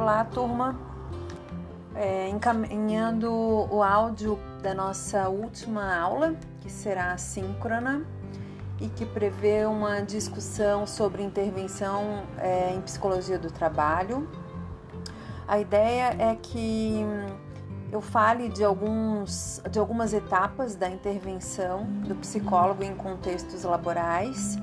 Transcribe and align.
Olá, 0.00 0.24
turma. 0.24 0.80
É, 1.94 2.26
encaminhando 2.30 3.30
o 3.70 3.82
áudio 3.82 4.38
da 4.62 4.72
nossa 4.72 5.28
última 5.28 5.94
aula, 5.94 6.34
que 6.62 6.72
será 6.72 7.18
síncrona 7.18 8.06
e 8.80 8.88
que 8.88 9.04
prevê 9.04 9.66
uma 9.66 10.00
discussão 10.00 10.86
sobre 10.86 11.22
intervenção 11.22 12.22
é, 12.38 12.72
em 12.72 12.80
psicologia 12.80 13.38
do 13.38 13.50
trabalho. 13.50 14.26
A 15.46 15.60
ideia 15.60 16.16
é 16.18 16.34
que 16.34 17.04
eu 17.92 18.00
fale 18.00 18.48
de, 18.48 18.64
alguns, 18.64 19.60
de 19.70 19.78
algumas 19.78 20.14
etapas 20.14 20.74
da 20.74 20.88
intervenção 20.88 21.84
do 22.08 22.14
psicólogo 22.14 22.82
em 22.82 22.94
contextos 22.94 23.64
laborais 23.64 24.56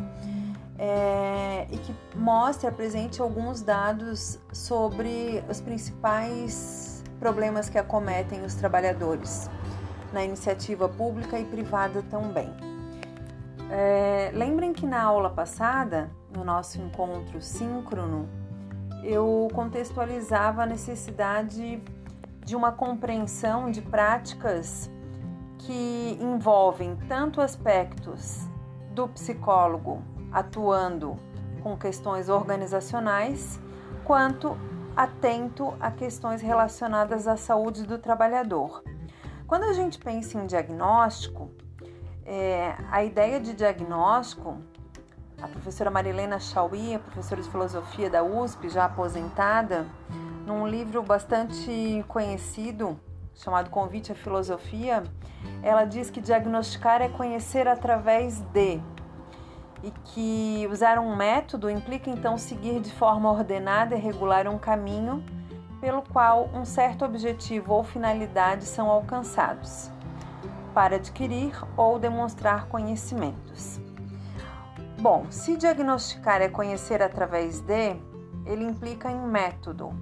é, 0.78 1.68
e 1.72 1.78
que 1.78 1.96
mostre, 2.16 2.68
apresente 2.68 3.22
alguns 3.22 3.62
dados 3.62 4.40
sobre 4.52 5.44
os 5.50 5.60
principais 5.60 7.04
problemas 7.20 7.68
que 7.68 7.78
acometem 7.78 8.44
os 8.44 8.54
trabalhadores 8.54 9.50
na 10.14 10.24
iniciativa 10.24 10.88
pública 10.88 11.40
e 11.40 11.46
privada 11.46 12.04
também. 12.04 12.54
É, 13.70 14.32
lembrem 14.34 14.72
que 14.72 14.86
na 14.86 15.02
aula 15.02 15.30
passada, 15.30 16.10
no 16.34 16.44
nosso 16.44 16.80
encontro 16.80 17.42
síncrono, 17.42 18.30
eu 19.04 19.48
contextualizava 19.54 20.64
a 20.64 20.66
necessidade 20.66 21.82
de 22.46 22.56
uma 22.56 22.72
compreensão 22.72 23.70
de 23.70 23.82
práticas 23.82 24.90
que 25.60 26.18
envolvem 26.22 26.96
tanto 27.08 27.42
aspectos 27.42 28.48
do 28.94 29.08
psicólogo 29.10 30.02
atuando 30.38 31.18
com 31.64 31.76
questões 31.76 32.30
organizacionais, 32.30 33.60
quanto 34.04 34.56
atento 34.96 35.74
a 35.80 35.90
questões 35.90 36.42
relacionadas 36.42 37.28
à 37.28 37.36
saúde 37.36 37.84
do 37.84 37.98
trabalhador. 37.98 38.84
Quando 39.48 39.64
a 39.64 39.74
gente 39.74 39.98
pensa 39.98 40.38
em 40.38 40.46
diagnóstico, 40.46 41.50
é, 42.24 42.76
a 42.92 43.04
ideia 43.04 43.40
de 43.40 43.54
diagnóstico, 43.54 44.60
a 45.42 45.48
professora 45.48 45.90
Marilena 45.90 46.40
Chauí, 46.40 47.00
professora 47.00 47.42
de 47.42 47.50
filosofia 47.50 48.08
da 48.08 48.24
USP, 48.24 48.70
já 48.70 48.86
aposentada, 48.86 49.88
num 50.46 50.68
livro 50.68 51.02
bastante 51.02 52.06
conhecido 52.08 53.00
chamado 53.34 53.72
Convite 53.72 54.12
à 54.12 54.16
Filosofia, 54.16 55.04
ela 55.64 55.84
diz 55.84 56.12
que 56.12 56.22
diagnosticar 56.22 57.02
é 57.02 57.10
conhecer 57.10 57.68
através 57.68 58.40
de 58.54 58.80
e 59.84 59.92
que 60.06 60.68
usar 60.72 61.00
um 61.00 61.16
método 61.16 61.70
implica 61.70 62.10
então 62.10 62.38
seguir 62.38 62.80
de 62.80 62.92
forma 62.92 63.32
ordenada 63.32 63.96
e 63.96 64.00
regular 64.00 64.48
um 64.48 64.58
caminho 64.58 65.24
pelo 65.80 66.02
qual 66.02 66.50
um 66.54 66.66
certo 66.66 67.06
objetivo 67.06 67.74
ou 67.74 67.84
finalidade 67.84 68.66
são 68.66 68.90
alcançados, 68.90 69.92
para 70.74 70.96
adquirir 70.96 71.54
ou 71.76 72.00
demonstrar 72.00 72.68
conhecimentos. 72.68 73.80
Bom, 75.00 75.28
se 75.30 75.56
diagnosticar 75.56 76.42
é 76.42 76.50
conhecer 76.50 77.04
através 77.04 77.62
de, 77.62 77.96
ele 78.46 78.64
implica 78.64 79.12
em 79.12 79.20
método. 79.20 79.94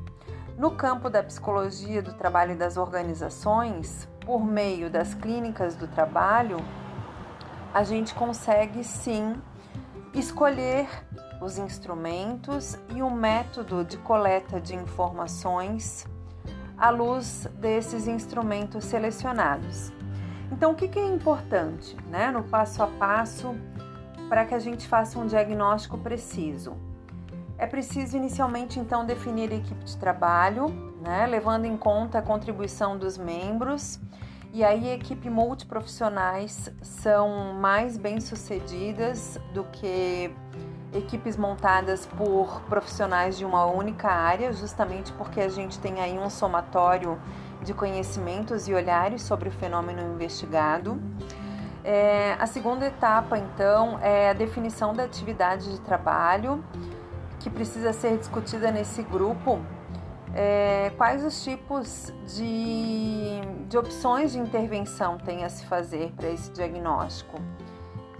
No 0.57 0.71
campo 0.71 1.09
da 1.09 1.21
psicologia 1.21 2.01
do 2.01 2.13
trabalho 2.13 2.53
e 2.53 2.55
das 2.55 2.77
organizações, 2.77 4.07
por 4.25 4.45
meio 4.45 4.89
das 4.89 5.13
clínicas 5.13 5.75
do 5.75 5.85
trabalho, 5.85 6.57
a 7.73 7.83
gente 7.83 8.15
consegue 8.15 8.85
sim 8.85 9.35
escolher 10.19 10.88
os 11.41 11.58
instrumentos 11.58 12.77
e 12.95 13.02
o 13.02 13.09
método 13.09 13.83
de 13.83 13.97
coleta 13.97 14.59
de 14.59 14.75
informações 14.75 16.08
à 16.77 16.89
luz 16.89 17.47
desses 17.55 18.08
instrumentos 18.08 18.86
selecionados. 18.86 19.92
Então, 20.52 20.71
o 20.71 20.76
que 20.76 20.98
é 20.98 21.05
importante 21.05 21.98
né, 22.09 22.31
no 22.31 22.43
passo 22.43 22.81
a 22.81 22.87
passo 22.87 23.55
para 24.30 24.45
que 24.45 24.53
a 24.53 24.59
gente 24.59 24.87
faça 24.87 25.20
um 25.20 25.26
diagnóstico 25.26 25.98
preciso? 25.98 26.77
É 27.58 27.65
preciso 27.65 28.17
inicialmente 28.17 28.80
então 28.80 29.05
definir 29.05 29.52
a 29.52 29.55
equipe 29.55 29.83
de 29.83 29.97
trabalho, 29.97 30.67
né, 31.02 31.26
levando 31.26 31.65
em 31.65 31.77
conta 31.77 32.20
a 32.20 32.21
contribuição 32.21 32.97
dos 32.97 33.17
membros 33.17 33.99
e 34.55 34.64
aí, 34.64 34.89
equipe 34.89 35.30
multiprofissionais 35.30 36.71
são 36.82 37.54
mais 37.55 37.98
bem-sucedidas 37.98 39.38
do 39.54 39.66
que 39.66 40.33
equipes 40.93 41.36
montadas 41.36 42.05
por 42.05 42.61
profissionais 42.61 43.38
de 43.38 43.44
uma 43.44 43.65
única 43.65 44.08
área, 44.08 44.54
justamente 44.54 45.11
porque 45.11 45.42
a 45.42 45.49
gente 45.49 45.77
tem 45.80 45.99
aí 45.99 46.17
um 46.17 46.30
somatório 46.30 47.20
de 47.64 47.73
conhecimentos 47.73 48.70
e 48.70 48.73
olhares 48.73 49.23
sobre 49.23 49.49
o 49.49 49.52
fenômeno 49.52 50.02
investigado. 50.14 51.02
É, 51.83 52.38
a 52.39 52.48
segunda 52.48 52.86
etapa, 52.86 53.38
então, 53.38 53.99
é 54.02 54.30
a 54.30 54.33
definição 54.33 54.94
da 54.94 55.04
atividade 55.04 55.70
de 55.70 55.82
trabalho, 55.82 56.64
que 57.42 57.49
precisa 57.49 57.92
ser 57.92 58.17
discutida 58.17 58.71
nesse 58.71 59.04
grupo 59.04 59.60
é, 60.35 60.91
quais 60.97 61.23
os 61.23 61.41
tipos 61.45 62.13
de, 62.35 63.39
de 63.69 63.77
opções 63.77 64.33
de 64.33 64.37
intervenção 64.39 65.17
tem 65.17 65.45
a 65.45 65.49
se 65.49 65.65
fazer 65.65 66.11
para 66.11 66.29
esse 66.29 66.51
diagnóstico. 66.51 67.39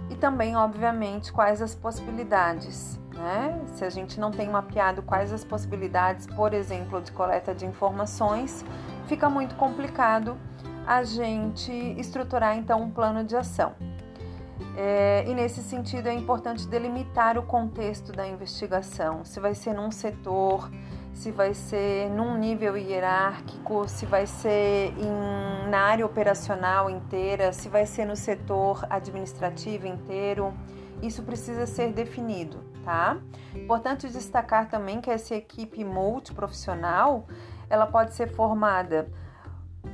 E 0.08 0.16
também, 0.16 0.56
obviamente, 0.56 1.30
quais 1.30 1.60
as 1.60 1.74
possibilidades. 1.74 2.98
Né? 3.14 3.60
Se 3.74 3.84
a 3.84 3.90
gente 3.90 4.18
não 4.18 4.30
tem 4.30 4.48
mapeado 4.48 5.02
quais 5.02 5.30
as 5.30 5.44
possibilidades, 5.44 6.26
por 6.26 6.54
exemplo, 6.54 7.02
de 7.02 7.12
coleta 7.12 7.54
de 7.54 7.66
informações, 7.66 8.64
fica 9.06 9.28
muito 9.28 9.54
complicado 9.56 10.38
a 10.86 11.02
gente 11.02 11.72
estruturar 11.98 12.56
então 12.56 12.80
um 12.80 12.90
plano 12.90 13.24
de 13.24 13.36
ação. 13.36 13.74
É, 14.74 15.24
e 15.26 15.34
nesse 15.34 15.62
sentido 15.62 16.06
é 16.06 16.14
importante 16.14 16.66
delimitar 16.66 17.36
o 17.36 17.42
contexto 17.42 18.12
da 18.12 18.26
investigação, 18.26 19.24
se 19.24 19.40
vai 19.40 19.54
ser 19.54 19.74
num 19.74 19.90
setor, 19.90 20.70
se 21.16 21.30
vai 21.30 21.54
ser 21.54 22.10
num 22.10 22.36
nível 22.36 22.76
hierárquico, 22.76 23.88
se 23.88 24.04
vai 24.04 24.26
ser 24.26 24.92
em, 24.98 25.70
na 25.70 25.78
área 25.78 26.04
operacional 26.04 26.90
inteira, 26.90 27.54
se 27.54 27.70
vai 27.70 27.86
ser 27.86 28.04
no 28.04 28.14
setor 28.14 28.86
administrativo 28.90 29.86
inteiro. 29.86 30.52
Isso 31.02 31.22
precisa 31.22 31.66
ser 31.66 31.92
definido, 31.92 32.62
tá? 32.84 33.16
Importante 33.54 34.08
destacar 34.08 34.68
também 34.68 35.00
que 35.00 35.10
essa 35.10 35.34
equipe 35.34 35.82
multiprofissional, 35.84 37.26
ela 37.70 37.86
pode 37.86 38.14
ser 38.14 38.28
formada 38.28 39.08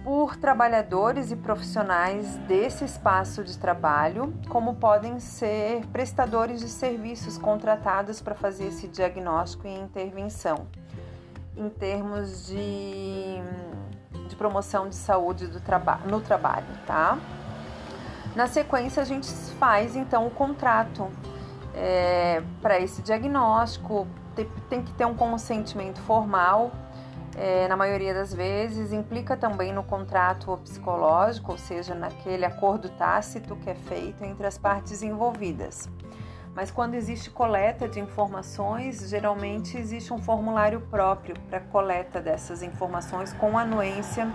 por 0.02 0.36
trabalhadores 0.36 1.30
e 1.30 1.36
profissionais 1.36 2.36
desse 2.48 2.84
espaço 2.84 3.44
de 3.44 3.56
trabalho, 3.56 4.34
como 4.48 4.74
podem 4.74 5.20
ser 5.20 5.86
prestadores 5.86 6.60
de 6.60 6.68
serviços 6.68 7.38
contratados 7.38 8.20
para 8.20 8.34
fazer 8.34 8.66
esse 8.68 8.88
diagnóstico 8.88 9.68
e 9.68 9.72
intervenção 9.72 10.66
em 11.56 11.68
termos 11.68 12.46
de, 12.46 13.36
de 14.28 14.36
promoção 14.36 14.88
de 14.88 14.94
saúde 14.94 15.46
do 15.46 15.60
traba 15.60 16.00
no 16.06 16.20
trabalho, 16.20 16.66
tá? 16.86 17.18
Na 18.34 18.46
sequência, 18.46 19.02
a 19.02 19.04
gente 19.04 19.30
faz 19.58 19.94
então 19.94 20.26
o 20.26 20.30
contrato 20.30 21.10
é, 21.74 22.42
para 22.60 22.78
esse 22.80 23.02
diagnóstico, 23.02 24.06
tem, 24.34 24.48
tem, 24.68 24.82
que 24.82 24.92
ter 24.94 25.04
um 25.04 25.14
consentimento 25.14 26.00
formal, 26.00 26.72
é, 27.36 27.66
na 27.68 27.76
maioria 27.76 28.14
das 28.14 28.32
vezes, 28.32 28.92
implica 28.92 29.36
também 29.36 29.72
no 29.72 29.82
contrato 29.82 30.58
psicológico, 30.62 31.52
ou 31.52 31.58
seja, 31.58 31.94
naquele 31.94 32.44
acordo 32.44 32.88
tácito 32.90 33.56
que 33.56 33.70
é 33.70 33.74
feito 33.74 34.22
entre 34.24 34.46
as 34.46 34.58
partes 34.58 35.02
envolvidas. 35.02 35.88
Mas 36.54 36.70
quando 36.70 36.94
existe 36.94 37.30
coleta 37.30 37.88
de 37.88 37.98
informações, 37.98 39.08
geralmente 39.08 39.76
existe 39.76 40.12
um 40.12 40.18
formulário 40.18 40.80
próprio 40.82 41.34
para 41.48 41.60
coleta 41.60 42.20
dessas 42.20 42.62
informações 42.62 43.32
com 43.32 43.56
anuência 43.56 44.30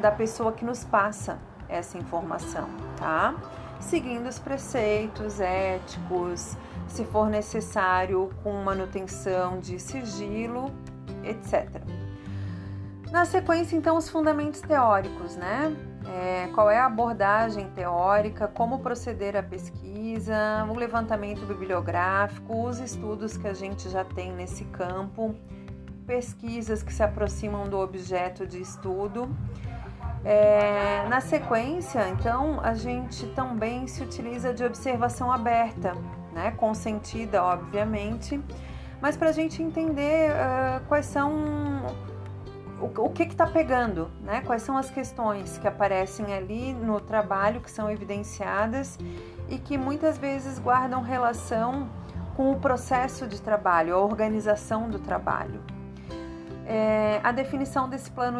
da 0.00 0.10
pessoa 0.10 0.52
que 0.52 0.64
nos 0.64 0.84
passa 0.84 1.38
essa 1.68 1.96
informação, 1.96 2.68
tá? 2.96 3.34
Seguindo 3.80 4.28
os 4.28 4.38
preceitos 4.38 5.40
éticos, 5.40 6.56
se 6.86 7.04
for 7.04 7.28
necessário, 7.28 8.30
com 8.42 8.52
manutenção 8.62 9.58
de 9.58 9.78
sigilo, 9.78 10.70
etc. 11.22 11.82
Na 13.10 13.24
sequência, 13.24 13.76
então, 13.76 13.96
os 13.96 14.08
fundamentos 14.08 14.60
teóricos, 14.60 15.36
né? 15.36 15.74
É, 16.06 16.48
qual 16.54 16.70
é 16.70 16.78
a 16.78 16.86
abordagem 16.86 17.70
teórica, 17.70 18.46
como 18.46 18.78
proceder 18.80 19.36
à 19.36 19.42
pesquisa, 19.42 20.66
o 20.68 20.74
levantamento 20.74 21.46
bibliográfico, 21.46 22.66
os 22.66 22.78
estudos 22.78 23.36
que 23.36 23.48
a 23.48 23.54
gente 23.54 23.88
já 23.88 24.04
tem 24.04 24.32
nesse 24.32 24.64
campo, 24.66 25.34
pesquisas 26.06 26.82
que 26.82 26.92
se 26.92 27.02
aproximam 27.02 27.68
do 27.68 27.78
objeto 27.78 28.46
de 28.46 28.60
estudo. 28.60 29.34
É, 30.24 31.06
na 31.08 31.20
sequência, 31.20 32.08
então, 32.08 32.58
a 32.62 32.74
gente 32.74 33.26
também 33.28 33.86
se 33.86 34.02
utiliza 34.02 34.54
de 34.54 34.64
observação 34.64 35.30
aberta, 35.30 35.92
né, 36.32 36.50
consentida, 36.52 37.42
obviamente, 37.42 38.40
mas 39.00 39.16
para 39.16 39.28
a 39.28 39.32
gente 39.32 39.62
entender 39.62 40.30
uh, 40.30 40.84
quais 40.88 41.04
são 41.04 41.84
o, 42.84 43.10
que 43.10 43.22
está 43.22 43.46
pegando, 43.46 44.10
né? 44.20 44.42
Quais 44.42 44.62
são 44.62 44.76
as 44.76 44.90
questões 44.90 45.58
que 45.58 45.66
aparecem 45.66 46.34
ali 46.34 46.72
no 46.72 47.00
trabalho 47.00 47.60
que 47.60 47.70
são 47.70 47.90
evidenciadas 47.90 48.98
e 49.48 49.58
que 49.58 49.76
muitas 49.78 50.18
vezes 50.18 50.58
guardam 50.58 51.02
relação 51.02 51.88
com 52.36 52.50
o 52.50 52.58
processo 52.58 53.26
de 53.26 53.40
trabalho, 53.40 53.94
a 53.94 53.98
organização 53.98 54.88
do 54.88 54.98
trabalho. 54.98 55.60
É, 56.66 57.20
a 57.22 57.30
definição 57.30 57.88
desse 57.88 58.10
plano 58.10 58.38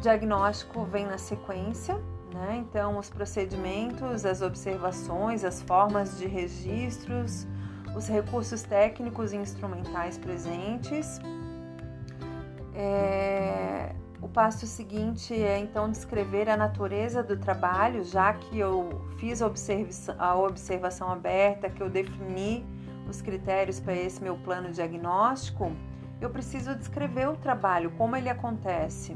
diagnóstico 0.00 0.84
vem 0.84 1.06
na 1.06 1.18
sequência, 1.18 1.94
né? 2.32 2.56
Então, 2.56 2.98
os 2.98 3.08
procedimentos, 3.08 4.24
as 4.24 4.42
observações, 4.42 5.44
as 5.44 5.62
formas 5.62 6.18
de 6.18 6.26
registros, 6.26 7.46
os 7.94 8.08
recursos 8.08 8.62
técnicos 8.62 9.32
e 9.32 9.36
instrumentais 9.36 10.18
presentes. 10.18 11.18
É, 12.76 13.94
o 14.20 14.28
passo 14.28 14.66
seguinte 14.66 15.34
é 15.34 15.58
então 15.58 15.90
descrever 15.90 16.48
a 16.50 16.56
natureza 16.56 17.22
do 17.22 17.36
trabalho, 17.38 18.04
já 18.04 18.34
que 18.34 18.58
eu 18.58 19.02
fiz 19.16 19.40
a 19.40 19.46
observação, 19.46 20.14
a 20.18 20.36
observação 20.36 21.10
aberta, 21.10 21.70
que 21.70 21.82
eu 21.82 21.88
defini 21.88 22.64
os 23.08 23.22
critérios 23.22 23.80
para 23.80 23.94
esse 23.94 24.22
meu 24.22 24.36
plano 24.36 24.70
diagnóstico, 24.70 25.72
eu 26.20 26.28
preciso 26.28 26.74
descrever 26.74 27.28
o 27.28 27.36
trabalho, 27.36 27.90
como 27.92 28.14
ele 28.14 28.28
acontece, 28.28 29.14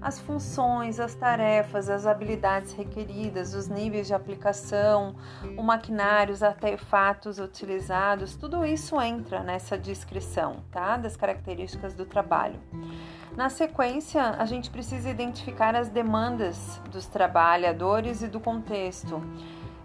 as 0.00 0.18
funções, 0.20 1.00
as 1.00 1.14
tarefas, 1.14 1.90
as 1.90 2.06
habilidades 2.06 2.72
requeridas, 2.72 3.54
os 3.54 3.68
níveis 3.68 4.06
de 4.06 4.14
aplicação, 4.14 5.14
o 5.56 5.62
maquinário, 5.62 6.32
os 6.32 6.42
artefatos 6.42 7.38
utilizados, 7.38 8.36
tudo 8.36 8.64
isso 8.64 9.00
entra 9.00 9.42
nessa 9.42 9.76
descrição, 9.76 10.62
tá? 10.70 10.96
Das 10.96 11.16
características 11.16 11.94
do 11.94 12.06
trabalho. 12.06 12.60
Na 13.36 13.48
sequência, 13.48 14.22
a 14.22 14.44
gente 14.46 14.70
precisa 14.70 15.08
identificar 15.08 15.74
as 15.74 15.88
demandas 15.88 16.80
dos 16.90 17.06
trabalhadores 17.06 18.22
e 18.22 18.28
do 18.28 18.40
contexto. 18.40 19.22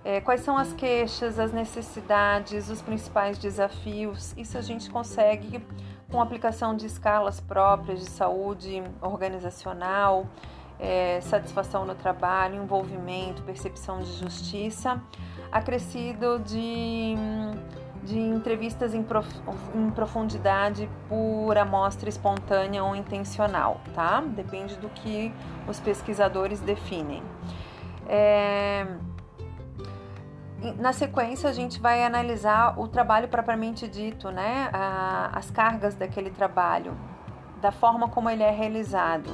É, 0.03 0.19
quais 0.19 0.41
são 0.41 0.57
as 0.57 0.73
queixas, 0.73 1.39
as 1.39 1.51
necessidades, 1.51 2.69
os 2.69 2.81
principais 2.81 3.37
desafios? 3.37 4.33
Isso 4.35 4.57
a 4.57 4.61
gente 4.61 4.89
consegue 4.89 5.63
com 6.11 6.21
aplicação 6.21 6.75
de 6.75 6.85
escalas 6.85 7.39
próprias 7.39 7.99
de 7.99 8.05
saúde 8.05 8.83
organizacional, 9.01 10.27
é, 10.79 11.21
satisfação 11.21 11.85
no 11.85 11.95
trabalho, 11.95 12.61
envolvimento, 12.61 13.41
percepção 13.43 13.99
de 14.01 14.11
justiça, 14.17 15.01
acrescido 15.51 16.39
de, 16.39 17.15
de 18.03 18.19
entrevistas 18.19 18.93
em, 18.93 19.03
prof, 19.03 19.29
em 19.73 19.89
profundidade 19.91 20.89
por 21.07 21.57
amostra 21.57 22.09
espontânea 22.09 22.83
ou 22.83 22.95
intencional, 22.95 23.79
tá? 23.93 24.21
Depende 24.21 24.75
do 24.77 24.89
que 24.89 25.33
os 25.67 25.79
pesquisadores 25.79 26.59
definem. 26.59 27.23
É, 28.07 28.85
na 30.77 30.93
sequência, 30.93 31.49
a 31.49 31.53
gente 31.53 31.79
vai 31.79 32.03
analisar 32.03 32.79
o 32.79 32.87
trabalho 32.87 33.27
propriamente 33.27 33.87
dito, 33.87 34.31
né? 34.31 34.69
as 35.31 35.51
cargas 35.51 35.95
daquele 35.95 36.29
trabalho, 36.29 36.97
da 37.61 37.71
forma 37.71 38.07
como 38.07 38.29
ele 38.29 38.43
é 38.43 38.51
realizado, 38.51 39.31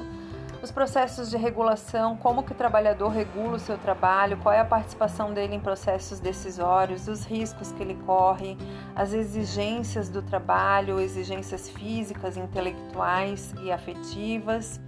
os 0.61 0.71
processos 0.71 1.29
de 1.29 1.37
regulação, 1.37 2.17
como 2.17 2.43
que 2.43 2.51
o 2.51 2.55
trabalhador 2.55 3.09
regula 3.09 3.55
o 3.55 3.59
seu 3.59 3.77
trabalho, 3.77 4.37
qual 4.37 4.53
é 4.53 4.59
a 4.59 4.65
participação 4.65 5.33
dele 5.33 5.55
em 5.55 5.59
processos 5.59 6.19
decisórios, 6.19 7.07
os 7.07 7.23
riscos 7.23 7.71
que 7.71 7.81
ele 7.81 7.97
corre, 8.05 8.57
as 8.93 9.13
exigências 9.13 10.09
do 10.09 10.21
trabalho, 10.21 10.99
exigências 10.99 11.69
físicas, 11.69 12.35
intelectuais 12.35 13.53
e 13.61 13.71
afetivas, 13.71 14.81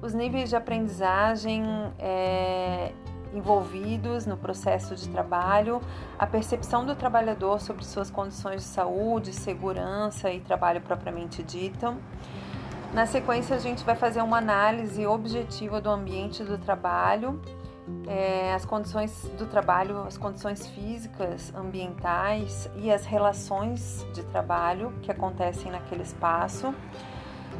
os 0.00 0.14
níveis 0.14 0.50
de 0.50 0.56
aprendizagem 0.56 1.64
é, 1.98 2.92
envolvidos 3.34 4.26
no 4.26 4.36
processo 4.36 4.94
de 4.94 5.08
trabalho, 5.08 5.80
a 6.18 6.26
percepção 6.26 6.84
do 6.84 6.94
trabalhador 6.94 7.60
sobre 7.60 7.84
suas 7.84 8.10
condições 8.10 8.62
de 8.62 8.68
saúde, 8.68 9.32
segurança 9.32 10.30
e 10.30 10.40
trabalho 10.40 10.80
propriamente 10.80 11.42
dita. 11.42 11.96
Na 12.92 13.04
sequência, 13.04 13.54
a 13.54 13.58
gente 13.58 13.84
vai 13.84 13.94
fazer 13.94 14.22
uma 14.22 14.38
análise 14.38 15.06
objetiva 15.06 15.80
do 15.80 15.90
ambiente 15.90 16.42
do 16.42 16.56
trabalho, 16.56 17.40
é, 18.06 18.52
as 18.54 18.64
condições 18.64 19.30
do 19.38 19.46
trabalho, 19.46 20.02
as 20.02 20.16
condições 20.16 20.66
físicas, 20.66 21.52
ambientais 21.54 22.68
e 22.76 22.90
as 22.90 23.04
relações 23.04 24.06
de 24.12 24.22
trabalho 24.24 24.92
que 25.02 25.10
acontecem 25.10 25.70
naquele 25.70 26.02
espaço. 26.02 26.74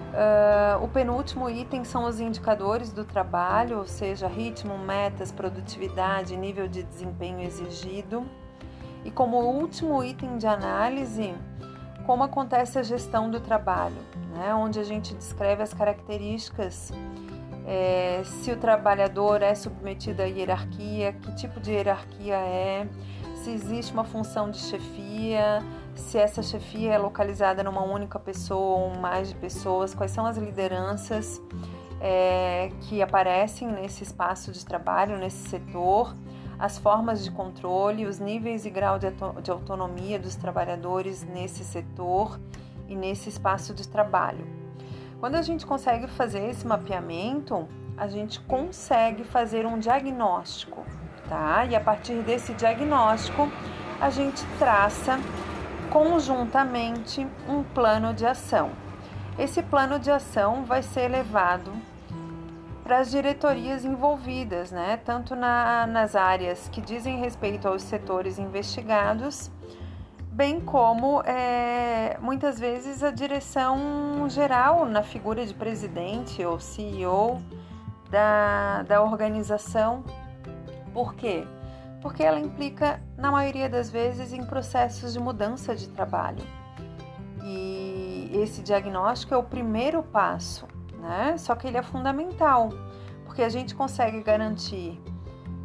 Uh, 0.08 0.82
o 0.82 0.88
penúltimo 0.88 1.50
item 1.50 1.84
são 1.84 2.04
os 2.04 2.18
indicadores 2.18 2.92
do 2.92 3.04
trabalho, 3.04 3.78
ou 3.78 3.86
seja, 3.86 4.26
ritmo, 4.26 4.78
metas, 4.78 5.30
produtividade, 5.30 6.36
nível 6.36 6.66
de 6.66 6.82
desempenho 6.82 7.40
exigido. 7.40 8.24
E 9.04 9.10
como 9.10 9.36
último 9.38 10.02
item 10.02 10.38
de 10.38 10.46
análise, 10.46 11.34
como 12.06 12.24
acontece 12.24 12.78
a 12.78 12.82
gestão 12.82 13.30
do 13.30 13.38
trabalho, 13.38 13.96
né? 14.34 14.54
onde 14.54 14.80
a 14.80 14.82
gente 14.82 15.14
descreve 15.14 15.62
as 15.62 15.74
características, 15.74 16.90
é, 17.66 18.22
se 18.24 18.50
o 18.50 18.56
trabalhador 18.56 19.42
é 19.42 19.54
submetido 19.54 20.22
à 20.22 20.24
hierarquia, 20.24 21.12
que 21.12 21.34
tipo 21.36 21.60
de 21.60 21.72
hierarquia 21.72 22.36
é, 22.36 22.88
se 23.34 23.50
existe 23.50 23.92
uma 23.92 24.04
função 24.04 24.50
de 24.50 24.56
chefia, 24.56 25.62
se 25.98 26.16
essa 26.16 26.42
chefia 26.42 26.94
é 26.94 26.98
localizada 26.98 27.62
numa 27.62 27.82
única 27.82 28.18
pessoa 28.18 28.78
ou 28.78 28.96
mais 28.98 29.28
de 29.28 29.34
pessoas, 29.34 29.94
quais 29.94 30.10
são 30.10 30.24
as 30.24 30.36
lideranças 30.36 31.42
é, 32.00 32.70
que 32.82 33.02
aparecem 33.02 33.68
nesse 33.68 34.04
espaço 34.04 34.52
de 34.52 34.64
trabalho, 34.64 35.18
nesse 35.18 35.48
setor, 35.48 36.14
as 36.58 36.78
formas 36.78 37.22
de 37.22 37.30
controle, 37.30 38.06
os 38.06 38.18
níveis 38.18 38.64
e 38.64 38.70
grau 38.70 38.98
de, 38.98 39.08
de 39.42 39.50
autonomia 39.50 40.18
dos 40.18 40.34
trabalhadores 40.36 41.24
nesse 41.24 41.64
setor 41.64 42.38
e 42.88 42.96
nesse 42.96 43.28
espaço 43.28 43.74
de 43.74 43.86
trabalho. 43.86 44.46
Quando 45.20 45.34
a 45.34 45.42
gente 45.42 45.66
consegue 45.66 46.06
fazer 46.06 46.48
esse 46.48 46.66
mapeamento, 46.66 47.68
a 47.96 48.06
gente 48.06 48.40
consegue 48.40 49.24
fazer 49.24 49.66
um 49.66 49.78
diagnóstico, 49.78 50.84
tá? 51.28 51.64
E 51.64 51.74
a 51.74 51.80
partir 51.80 52.22
desse 52.22 52.54
diagnóstico, 52.54 53.48
a 54.00 54.10
gente 54.10 54.44
traça 54.58 55.18
conjuntamente 55.90 57.26
um 57.48 57.62
plano 57.62 58.12
de 58.12 58.26
ação. 58.26 58.70
Esse 59.38 59.62
plano 59.62 59.98
de 59.98 60.10
ação 60.10 60.64
vai 60.64 60.82
ser 60.82 61.08
levado 61.08 61.72
para 62.82 62.98
as 62.98 63.10
diretorias 63.10 63.84
envolvidas, 63.84 64.70
né? 64.70 64.98
tanto 65.04 65.36
na, 65.36 65.86
nas 65.86 66.16
áreas 66.16 66.68
que 66.70 66.80
dizem 66.80 67.20
respeito 67.20 67.68
aos 67.68 67.82
setores 67.82 68.38
investigados, 68.38 69.50
bem 70.32 70.60
como 70.60 71.22
é, 71.22 72.16
muitas 72.20 72.58
vezes 72.58 73.02
a 73.02 73.10
direção 73.10 74.26
geral, 74.30 74.86
na 74.86 75.02
figura 75.02 75.44
de 75.44 75.52
presidente 75.52 76.44
ou 76.44 76.58
CEO 76.58 77.42
da, 78.10 78.82
da 78.84 79.02
organização. 79.02 80.02
Por 80.92 81.14
quê? 81.14 81.46
Porque 82.00 82.22
ela 82.22 82.38
implica, 82.38 83.02
na 83.16 83.30
maioria 83.30 83.68
das 83.68 83.90
vezes, 83.90 84.32
em 84.32 84.44
processos 84.44 85.12
de 85.12 85.18
mudança 85.18 85.74
de 85.74 85.88
trabalho. 85.88 86.44
E 87.42 88.30
esse 88.32 88.62
diagnóstico 88.62 89.34
é 89.34 89.36
o 89.36 89.42
primeiro 89.42 90.02
passo, 90.02 90.66
né? 91.00 91.36
Só 91.38 91.54
que 91.54 91.66
ele 91.66 91.76
é 91.76 91.82
fundamental, 91.82 92.70
porque 93.24 93.42
a 93.42 93.48
gente 93.48 93.74
consegue 93.74 94.22
garantir 94.22 95.00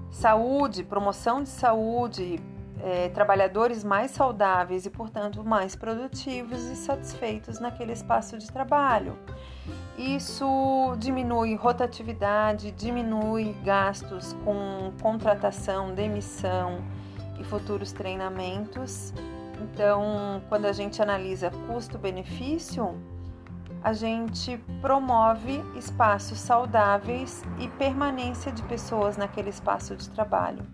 saúde, 0.09 0.83
promoção 0.83 1.43
de 1.43 1.49
saúde, 1.49 2.39
é, 2.81 3.09
trabalhadores 3.09 3.83
mais 3.83 4.11
saudáveis 4.11 4.85
e, 4.85 4.89
portanto, 4.89 5.43
mais 5.43 5.75
produtivos 5.75 6.63
e 6.65 6.75
satisfeitos 6.75 7.59
naquele 7.59 7.93
espaço 7.93 8.37
de 8.37 8.51
trabalho. 8.51 9.17
Isso 9.97 10.95
diminui 10.97 11.55
rotatividade, 11.55 12.71
diminui 12.71 13.55
gastos 13.63 14.33
com 14.43 14.91
contratação, 15.01 15.93
demissão 15.93 16.83
e 17.39 17.43
futuros 17.43 17.91
treinamentos. 17.91 19.13
Então, 19.61 20.41
quando 20.49 20.65
a 20.65 20.71
gente 20.71 21.01
analisa 21.01 21.51
custo-benefício, 21.67 22.95
a 23.83 23.93
gente 23.93 24.57
promove 24.81 25.63
espaços 25.75 26.39
saudáveis 26.39 27.43
e 27.59 27.67
permanência 27.67 28.51
de 28.51 28.63
pessoas 28.63 29.15
naquele 29.15 29.49
espaço 29.49 29.95
de 29.95 30.09
trabalho. 30.09 30.65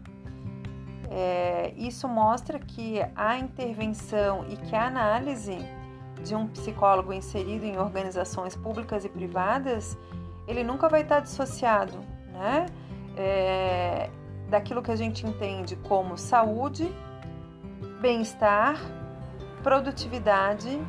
É, 1.12 1.74
isso 1.76 2.08
mostra 2.08 2.60
que 2.60 3.02
a 3.16 3.38
intervenção 3.38 4.46
e 4.48 4.56
que 4.56 4.76
a 4.76 4.86
análise 4.86 5.58
de 6.24 6.36
um 6.36 6.48
psicólogo 6.48 7.14
inserido 7.14 7.66
em 7.66 7.78
organizações 7.78 8.56
públicas 8.56 9.06
e 9.06 9.10
privadas, 9.10 9.98
ele 10.48 10.64
nunca 10.64 10.90
vai 10.90 11.02
estar 11.02 11.20
dissociado, 11.20 12.00
né? 12.32 12.66
É, 13.16 14.10
daquilo 14.50 14.82
que 14.82 14.92
a 14.92 14.96
gente 14.96 15.26
entende 15.26 15.76
como 15.76 16.18
saúde, 16.18 16.92
bem-estar, 18.02 18.78
produtividade 19.62 20.82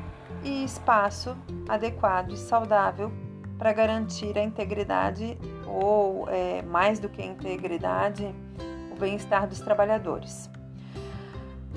e 0.43 0.65
espaço 0.65 1.37
adequado 1.69 2.33
e 2.33 2.37
saudável 2.37 3.13
para 3.59 3.73
garantir 3.73 4.39
a 4.39 4.43
integridade 4.43 5.37
ou, 5.67 6.27
é, 6.29 6.63
mais 6.63 6.99
do 6.99 7.09
que 7.09 7.21
a 7.21 7.27
integridade, 7.27 8.35
o 8.91 8.99
bem-estar 8.99 9.47
dos 9.47 9.61
trabalhadores. 9.61 10.49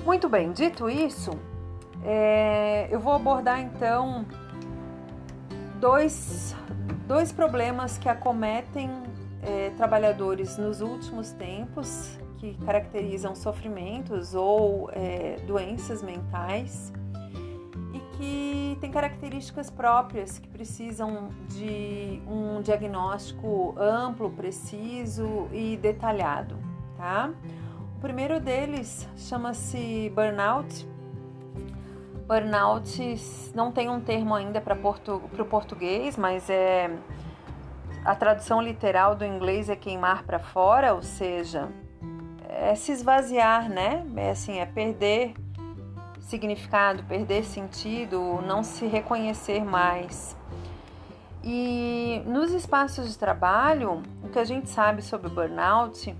Muito 0.04 0.28
bem, 0.28 0.52
dito 0.52 0.88
isso, 0.88 1.32
é, 2.04 2.86
eu 2.90 3.00
vou 3.00 3.14
abordar 3.14 3.60
então 3.60 4.26
dois, 5.80 6.54
dois 7.06 7.32
problemas 7.32 7.96
que 7.96 8.08
acometem 8.08 8.90
é, 9.42 9.70
trabalhadores 9.70 10.56
nos 10.58 10.80
últimos 10.80 11.32
tempos, 11.32 12.18
que 12.38 12.54
caracterizam 12.64 13.34
sofrimentos 13.34 14.34
ou 14.34 14.90
é, 14.92 15.36
doenças 15.46 16.02
mentais 16.02 16.92
e 17.92 17.98
que 18.16 18.78
têm 18.80 18.90
características 18.90 19.70
próprias 19.70 20.38
que 20.38 20.48
precisam 20.48 21.30
de 21.48 22.20
um 22.26 22.60
diagnóstico 22.60 23.74
amplo, 23.78 24.30
preciso 24.30 25.48
e 25.52 25.76
detalhado, 25.76 26.56
tá? 26.96 27.30
O 27.96 28.00
primeiro 28.00 28.40
deles 28.40 29.08
chama-se 29.16 30.12
burnout. 30.14 30.93
Burnout 32.26 33.52
não 33.54 33.70
tem 33.70 33.90
um 33.90 34.00
termo 34.00 34.34
ainda 34.34 34.60
para 34.60 34.74
portu, 34.74 35.22
o 35.38 35.44
português, 35.44 36.16
mas 36.16 36.48
é 36.48 36.90
a 38.04 38.14
tradução 38.14 38.60
literal 38.60 39.14
do 39.14 39.24
inglês 39.24 39.68
é 39.68 39.76
queimar 39.76 40.24
para 40.24 40.38
fora, 40.38 40.94
ou 40.94 41.02
seja, 41.02 41.68
é 42.48 42.74
se 42.74 42.92
esvaziar, 42.92 43.68
né? 43.68 44.04
É 44.16 44.30
assim, 44.30 44.58
é 44.58 44.66
perder 44.66 45.34
significado, 46.20 47.02
perder 47.04 47.44
sentido, 47.44 48.40
não 48.46 48.62
se 48.62 48.86
reconhecer 48.86 49.64
mais. 49.64 50.36
E 51.42 52.22
nos 52.26 52.52
espaços 52.52 53.10
de 53.10 53.18
trabalho, 53.18 54.02
o 54.22 54.28
que 54.28 54.38
a 54.38 54.44
gente 54.44 54.70
sabe 54.70 55.02
sobre 55.02 55.26
o 55.26 55.30
burnout, 55.30 56.14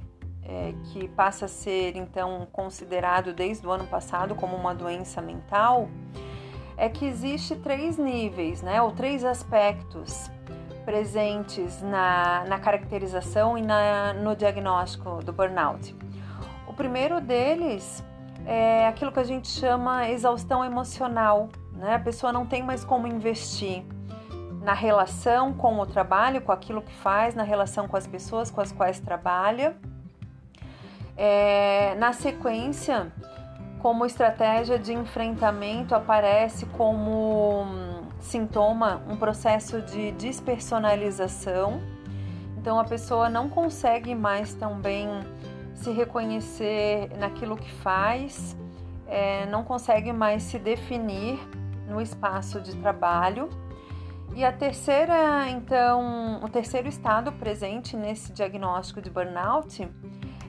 é, 0.44 0.74
que 0.84 1.08
passa 1.08 1.46
a 1.46 1.48
ser 1.48 1.96
então 1.96 2.46
considerado 2.52 3.32
desde 3.32 3.66
o 3.66 3.70
ano 3.70 3.86
passado 3.86 4.34
como 4.34 4.56
uma 4.56 4.74
doença 4.74 5.20
mental, 5.22 5.88
é 6.76 6.88
que 6.88 7.06
existe 7.06 7.56
três 7.56 7.96
níveis, 7.96 8.62
né, 8.62 8.82
ou 8.82 8.90
três 8.90 9.24
aspectos 9.24 10.30
presentes 10.84 11.80
na, 11.80 12.44
na 12.46 12.58
caracterização 12.58 13.56
e 13.56 13.62
na, 13.62 14.12
no 14.12 14.36
diagnóstico 14.36 15.22
do 15.24 15.32
burnout. 15.32 15.96
O 16.68 16.72
primeiro 16.74 17.20
deles 17.20 18.04
é 18.46 18.86
aquilo 18.86 19.10
que 19.10 19.20
a 19.20 19.24
gente 19.24 19.48
chama 19.48 20.08
exaustão 20.08 20.64
emocional, 20.64 21.48
né? 21.72 21.94
A 21.94 21.98
pessoa 21.98 22.32
não 22.32 22.44
tem 22.44 22.62
mais 22.62 22.84
como 22.84 23.06
investir 23.06 23.84
na 24.62 24.74
relação 24.74 25.52
com 25.52 25.78
o 25.78 25.86
trabalho, 25.86 26.40
com 26.40 26.52
aquilo 26.52 26.82
que 26.82 26.92
faz, 26.94 27.34
na 27.34 27.42
relação 27.42 27.86
com 27.86 27.96
as 27.96 28.06
pessoas 28.06 28.50
com 28.50 28.60
as 28.60 28.72
quais 28.72 29.00
trabalha. 29.00 29.76
É, 31.16 31.94
na 31.96 32.12
sequência, 32.12 33.12
como 33.80 34.04
estratégia 34.04 34.78
de 34.78 34.92
enfrentamento, 34.92 35.94
aparece 35.94 36.66
como 36.66 37.66
sintoma 38.18 39.02
um 39.08 39.16
processo 39.16 39.80
de 39.82 40.12
despersonalização. 40.12 41.80
Então 42.56 42.78
a 42.78 42.84
pessoa 42.84 43.28
não 43.28 43.48
consegue 43.48 44.14
mais 44.14 44.54
também 44.54 45.08
se 45.74 45.90
reconhecer 45.90 47.10
naquilo 47.18 47.56
que 47.56 47.70
faz, 47.70 48.56
é, 49.06 49.44
não 49.46 49.62
consegue 49.62 50.12
mais 50.12 50.42
se 50.44 50.58
definir 50.58 51.38
no 51.86 52.00
espaço 52.00 52.60
de 52.60 52.74
trabalho. 52.76 53.50
E 54.34 54.44
a 54.44 54.50
terceira, 54.50 55.48
então, 55.50 56.40
o 56.42 56.48
terceiro 56.48 56.88
estado 56.88 57.30
presente 57.32 57.96
nesse 57.96 58.32
diagnóstico 58.32 59.00
de 59.00 59.10
burnout 59.10 59.88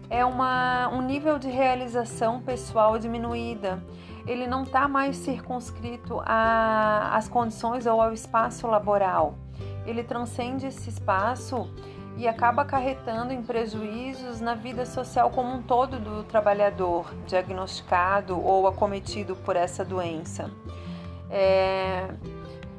é 0.09 0.24
uma, 0.24 0.89
um 0.89 1.01
nível 1.01 1.38
de 1.39 1.50
realização 1.50 2.41
pessoal 2.41 2.97
diminuída 2.97 3.81
ele 4.27 4.47
não 4.47 4.63
está 4.63 4.88
mais 4.88 5.17
circunscrito 5.17 6.21
às 6.25 7.27
condições 7.27 7.85
ou 7.85 8.01
ao 8.01 8.12
espaço 8.12 8.67
laboral. 8.67 9.35
Ele 9.85 10.03
transcende 10.03 10.65
esse 10.65 10.89
espaço 10.89 11.69
e 12.17 12.27
acaba 12.27 12.63
acarretando 12.63 13.33
em 13.33 13.43
prejuízos 13.43 14.41
na 14.41 14.55
vida 14.55 14.85
social 14.85 15.29
como 15.29 15.53
um 15.53 15.62
todo 15.62 16.00
do 16.00 16.24
trabalhador 16.24 17.13
diagnosticado 17.27 18.41
ou 18.43 18.67
acometido 18.67 19.35
por 19.35 19.55
essa 19.55 19.85
doença. 19.85 20.50
É, 21.29 22.07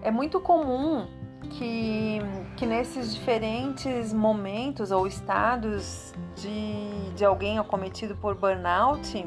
é 0.03 0.11
muito 0.11 0.41
comum 0.41 1.07
que, 1.47 2.21
que 2.57 2.67
nesses 2.67 3.15
diferentes 3.15 4.13
momentos 4.13 4.91
ou 4.91 5.07
estados 5.07 6.15
de, 6.37 7.15
de 7.15 7.25
alguém 7.25 7.59
acometido 7.59 8.15
por 8.17 8.35
burnout, 8.35 9.27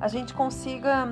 a 0.00 0.08
gente 0.08 0.32
consiga 0.32 1.08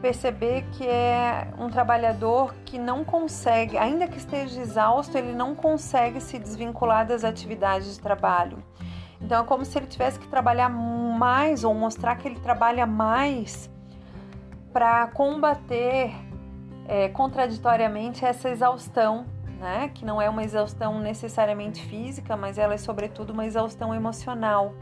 perceber 0.00 0.64
que 0.72 0.86
é 0.86 1.52
um 1.58 1.68
trabalhador 1.68 2.54
que 2.64 2.78
não 2.78 3.04
consegue, 3.04 3.76
ainda 3.76 4.08
que 4.08 4.16
esteja 4.16 4.60
exausto, 4.60 5.16
ele 5.16 5.32
não 5.32 5.54
consegue 5.54 6.20
se 6.20 6.38
desvincular 6.38 7.06
das 7.06 7.22
atividades 7.22 7.94
de 7.94 8.00
trabalho. 8.00 8.62
Então 9.20 9.42
é 9.42 9.46
como 9.46 9.64
se 9.64 9.76
ele 9.78 9.86
tivesse 9.86 10.18
que 10.18 10.26
trabalhar 10.26 10.70
mais 10.70 11.62
ou 11.64 11.74
mostrar 11.74 12.16
que 12.16 12.26
ele 12.26 12.40
trabalha 12.40 12.86
mais 12.86 13.70
para 14.72 15.06
combater 15.08 16.12
é, 16.88 17.08
contraditoriamente 17.08 18.24
essa 18.24 18.48
exaustão, 18.48 19.26
né? 19.60 19.90
Que 19.94 20.04
não 20.04 20.20
é 20.20 20.28
uma 20.28 20.42
exaustão 20.42 20.98
necessariamente 20.98 21.84
física, 21.84 22.36
mas 22.36 22.58
ela 22.58 22.74
é 22.74 22.78
sobretudo 22.78 23.30
uma 23.30 23.46
exaustão 23.46 23.94
emocional. 23.94 24.74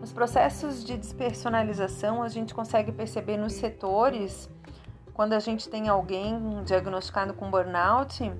Nos 0.00 0.12
processos 0.12 0.84
de 0.84 0.96
despersonalização, 0.96 2.22
a 2.22 2.28
gente 2.28 2.54
consegue 2.54 2.92
perceber 2.92 3.36
nos 3.36 3.54
setores, 3.54 4.48
quando 5.12 5.32
a 5.32 5.38
gente 5.38 5.68
tem 5.68 5.88
alguém 5.88 6.62
diagnosticado 6.64 7.34
com 7.34 7.50
burnout, 7.50 8.32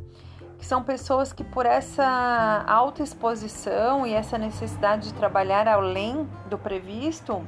que 0.59 0.67
são 0.67 0.83
pessoas 0.83 1.33
que, 1.33 1.43
por 1.43 1.67
essa 1.67 2.65
alta 2.67 3.03
exposição 3.03 4.07
e 4.07 4.13
essa 4.13 4.39
necessidade 4.39 5.09
de 5.09 5.15
trabalhar 5.15 5.67
além 5.67 6.29
do 6.49 6.57
previsto, 6.57 7.45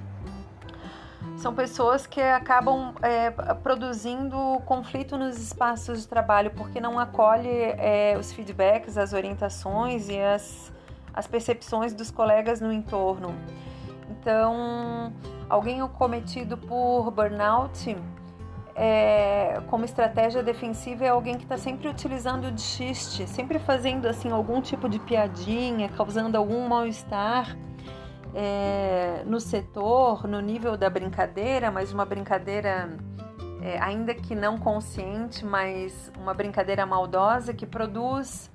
são 1.36 1.54
pessoas 1.54 2.06
que 2.06 2.20
acabam 2.20 2.94
é, 3.02 3.30
produzindo 3.62 4.36
conflito 4.64 5.16
nos 5.16 5.38
espaços 5.38 6.00
de 6.00 6.08
trabalho 6.08 6.50
porque 6.52 6.80
não 6.80 6.98
acolhe 6.98 7.48
é, 7.48 8.16
os 8.18 8.32
feedbacks, 8.32 8.96
as 8.96 9.12
orientações 9.12 10.08
e 10.08 10.18
as, 10.18 10.72
as 11.12 11.26
percepções 11.26 11.92
dos 11.92 12.10
colegas 12.10 12.60
no 12.60 12.72
entorno. 12.72 13.34
Então, 14.10 15.12
alguém 15.48 15.86
cometido 15.88 16.56
por 16.56 17.10
burnout 17.10 17.96
é, 18.74 19.60
como 19.68 19.84
estratégia 19.84 20.42
defensiva 20.42 21.04
é 21.04 21.08
alguém 21.08 21.36
que 21.36 21.44
está 21.44 21.56
sempre 21.56 21.88
utilizando 21.88 22.50
de 22.50 22.60
xiste, 22.60 23.26
sempre 23.26 23.58
fazendo 23.58 24.06
assim 24.06 24.30
algum 24.30 24.60
tipo 24.60 24.88
de 24.88 24.98
piadinha, 24.98 25.88
causando 25.88 26.36
algum 26.36 26.68
mal-estar 26.68 27.56
é, 28.34 29.22
no 29.24 29.40
setor, 29.40 30.26
no 30.26 30.40
nível 30.40 30.76
da 30.76 30.90
brincadeira, 30.90 31.70
mas 31.70 31.92
uma 31.92 32.04
brincadeira 32.04 32.90
é, 33.62 33.78
ainda 33.80 34.14
que 34.14 34.34
não 34.34 34.58
consciente, 34.58 35.44
mas 35.44 36.12
uma 36.18 36.34
brincadeira 36.34 36.84
maldosa 36.84 37.52
que 37.52 37.66
produz 37.66 38.50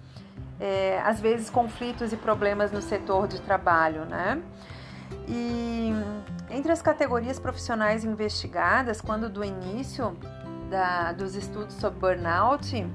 é, 0.60 1.02
às 1.02 1.20
vezes 1.20 1.50
conflitos 1.50 2.14
e 2.14 2.18
problemas 2.18 2.72
no 2.72 2.82
setor 2.82 3.28
de 3.28 3.42
trabalho, 3.42 4.06
né? 4.06 4.42
E 5.28 5.92
entre 6.50 6.72
as 6.72 6.82
categorias 6.82 7.40
profissionais 7.40 8.06
investigadas, 8.06 9.02
quando 9.02 9.30
do 9.30 9.44
início 9.44 10.16
da, 10.70 11.12
dos 11.12 11.36
estudos 11.36 11.74
sobre 11.76 12.00
burnout, 12.00 12.88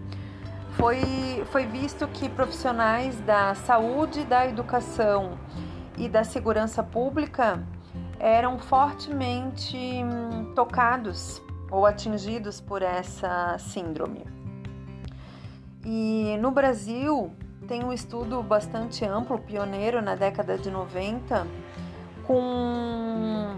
foi, 0.73 1.45
foi 1.51 1.67
visto 1.67 2.07
que 2.09 2.29
profissionais 2.29 3.19
da 3.21 3.55
saúde, 3.55 4.25
da 4.25 4.47
educação 4.47 5.39
e 5.97 6.09
da 6.09 6.25
segurança 6.25 6.83
pública 6.83 7.63
eram 8.19 8.59
fortemente 8.59 9.77
hum, 9.77 10.53
tocados 10.55 11.43
ou 11.71 11.87
atingidos 11.87 12.61
por 12.61 12.83
essa 12.83 13.57
síndrome. 13.59 14.25
E 15.85 16.37
no 16.41 16.51
Brasil 16.51 17.33
tem 17.67 17.85
um 17.85 17.93
estudo 17.93 18.43
bastante 18.43 19.05
amplo, 19.05 19.39
pioneiro 19.39 20.01
na 20.01 20.15
década 20.15 20.57
de 20.57 20.71
90, 20.71 21.47
com 22.27 23.57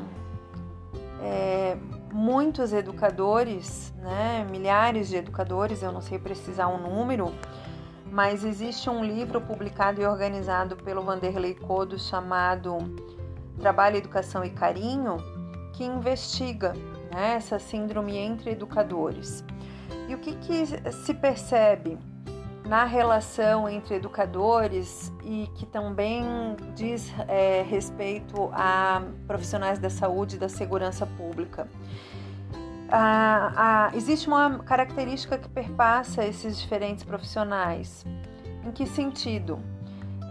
é, 1.23 1.77
muitos 2.13 2.73
educadores, 2.73 3.93
né, 3.99 4.47
milhares 4.51 5.09
de 5.09 5.17
educadores, 5.17 5.83
eu 5.83 5.93
não 5.93 6.01
sei 6.01 6.19
precisar 6.19 6.69
um 6.69 6.79
número, 6.79 7.33
mas 8.11 8.45
existe 8.45 8.89
um 8.89 9.05
livro 9.05 9.41
publicado 9.41 10.01
e 10.01 10.07
organizado 10.07 10.77
pelo 10.77 11.03
Vanderlei 11.03 11.55
Codo 11.55 11.99
chamado 11.99 12.79
Trabalho, 13.61 13.97
Educação 13.97 14.45
e 14.45 14.51
Carinho, 14.51 15.17
que 15.73 15.85
investiga 15.85 16.73
né, 17.13 17.35
essa 17.37 17.59
síndrome 17.59 18.17
entre 18.17 18.51
educadores. 18.51 19.45
E 20.09 20.15
o 20.15 20.19
que, 20.19 20.35
que 20.37 20.67
se 20.93 21.15
percebe 21.15 21.99
na 22.69 22.85
relação 22.85 23.67
entre 23.67 23.95
educadores 23.95 25.11
e 25.25 25.47
que 25.55 25.65
também 25.65 26.23
diz 26.75 27.11
é, 27.27 27.63
respeito 27.63 28.51
a 28.53 29.03
profissionais 29.27 29.79
da 29.79 29.89
saúde 29.89 30.37
e 30.37 30.39
da 30.39 30.51
segurança 30.51 31.07
pública. 31.07 31.67
Ah, 32.91 33.53
ah, 33.55 33.91
existe 33.95 34.27
uma 34.29 34.61
característica 34.61 35.37
que 35.37 35.49
perpassa 35.49 36.25
esses 36.25 36.59
diferentes 36.59 37.05
profissionais. 37.05 38.05
Em 38.65 38.71
que 38.73 38.87
sentido? 38.87 39.59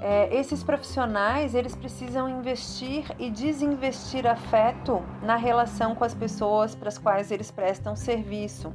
É, 0.02 0.36
esses 0.36 0.64
profissionais 0.64 1.54
eles 1.54 1.76
precisam 1.76 2.28
investir 2.28 3.06
e 3.20 3.30
desinvestir 3.30 4.26
afeto 4.28 5.04
na 5.24 5.36
relação 5.36 5.96
com 5.96 6.04
as 6.04 6.14
pessoas 6.14 6.76
para 6.76 6.88
as 6.88 6.98
quais 6.98 7.32
eles 7.32 7.52
prestam 7.52 7.96
serviço. 7.96 8.74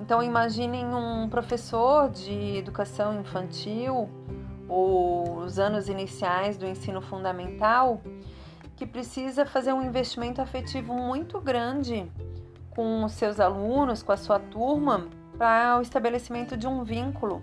Então 0.00 0.22
imaginem 0.22 0.86
um 0.94 1.28
professor 1.28 2.08
de 2.08 2.56
educação 2.56 3.20
infantil 3.20 4.08
ou 4.68 5.38
os 5.38 5.58
anos 5.58 5.88
iniciais 5.88 6.56
do 6.56 6.66
ensino 6.66 7.00
fundamental 7.00 8.00
que 8.76 8.86
precisa 8.86 9.44
fazer 9.46 9.72
um 9.72 9.82
investimento 9.82 10.40
afetivo 10.40 10.92
muito 10.92 11.40
grande 11.40 12.10
com 12.74 13.04
os 13.04 13.12
seus 13.12 13.40
alunos, 13.40 14.02
com 14.02 14.12
a 14.12 14.16
sua 14.16 14.38
turma, 14.38 15.08
para 15.36 15.78
o 15.78 15.82
estabelecimento 15.82 16.56
de 16.56 16.66
um 16.66 16.84
vínculo 16.84 17.42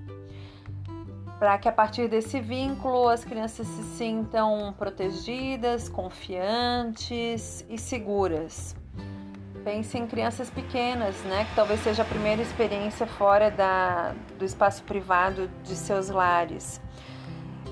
para 1.42 1.58
que 1.58 1.68
a 1.68 1.72
partir 1.72 2.08
desse 2.08 2.40
vínculo 2.40 3.10
as 3.10 3.26
crianças 3.26 3.66
se 3.66 3.82
sintam 3.98 4.76
protegidas, 4.78 5.90
confiantes 5.90 7.66
e 7.68 7.80
seguras. 7.80 8.76
Pense 9.64 9.98
em 9.98 10.06
crianças 10.06 10.52
pequenas, 10.52 11.16
né, 11.24 11.46
que 11.46 11.56
talvez 11.56 11.80
seja 11.80 12.04
a 12.04 12.06
primeira 12.06 12.44
experiência 12.44 13.08
fora 13.08 13.50
da, 13.50 14.14
do 14.38 14.46
espaço 14.46 14.84
privado 14.84 15.50
de 15.64 15.76
seus 15.76 16.10
lares. 16.10 16.80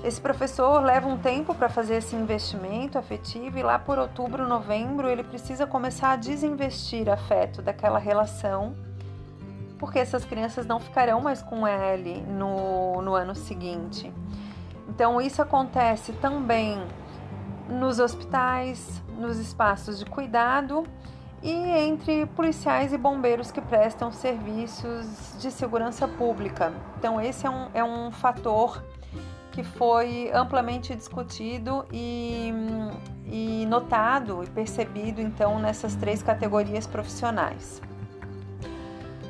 Esse 0.02 0.20
professor 0.20 0.82
leva 0.82 1.06
um 1.06 1.18
tempo 1.18 1.54
para 1.54 1.68
fazer 1.68 1.96
esse 1.96 2.16
investimento 2.16 2.96
afetivo 2.96 3.58
e 3.58 3.62
lá 3.62 3.78
por 3.78 3.98
outubro, 3.98 4.46
novembro, 4.46 5.08
ele 5.08 5.22
precisa 5.22 5.66
começar 5.66 6.12
a 6.12 6.16
desinvestir 6.16 7.08
afeto 7.08 7.60
daquela 7.60 7.98
relação 7.98 8.74
porque 9.80 9.98
essas 9.98 10.26
crianças 10.26 10.66
não 10.66 10.78
ficarão 10.78 11.22
mais 11.22 11.40
com 11.40 11.66
ele 11.66 12.20
no, 12.20 13.00
no 13.00 13.14
ano 13.14 13.34
seguinte. 13.34 14.12
Então, 14.86 15.20
isso 15.20 15.40
acontece 15.40 16.12
também 16.12 16.78
nos 17.66 17.98
hospitais, 17.98 19.02
nos 19.16 19.38
espaços 19.38 19.98
de 19.98 20.04
cuidado 20.04 20.84
e 21.42 21.50
entre 21.50 22.26
policiais 22.26 22.92
e 22.92 22.98
bombeiros 22.98 23.50
que 23.50 23.62
prestam 23.62 24.12
serviços 24.12 25.34
de 25.40 25.50
segurança 25.50 26.06
pública. 26.06 26.74
Então, 26.98 27.18
esse 27.18 27.46
é 27.46 27.50
um, 27.50 27.68
é 27.72 27.82
um 27.82 28.12
fator 28.12 28.84
que 29.50 29.62
foi 29.62 30.30
amplamente 30.32 30.94
discutido 30.94 31.84
e, 31.92 32.52
e 33.26 33.66
notado 33.66 34.42
e 34.44 34.46
percebido 34.48 35.20
então 35.20 35.58
nessas 35.58 35.94
três 35.94 36.22
categorias 36.22 36.86
profissionais. 36.86 37.80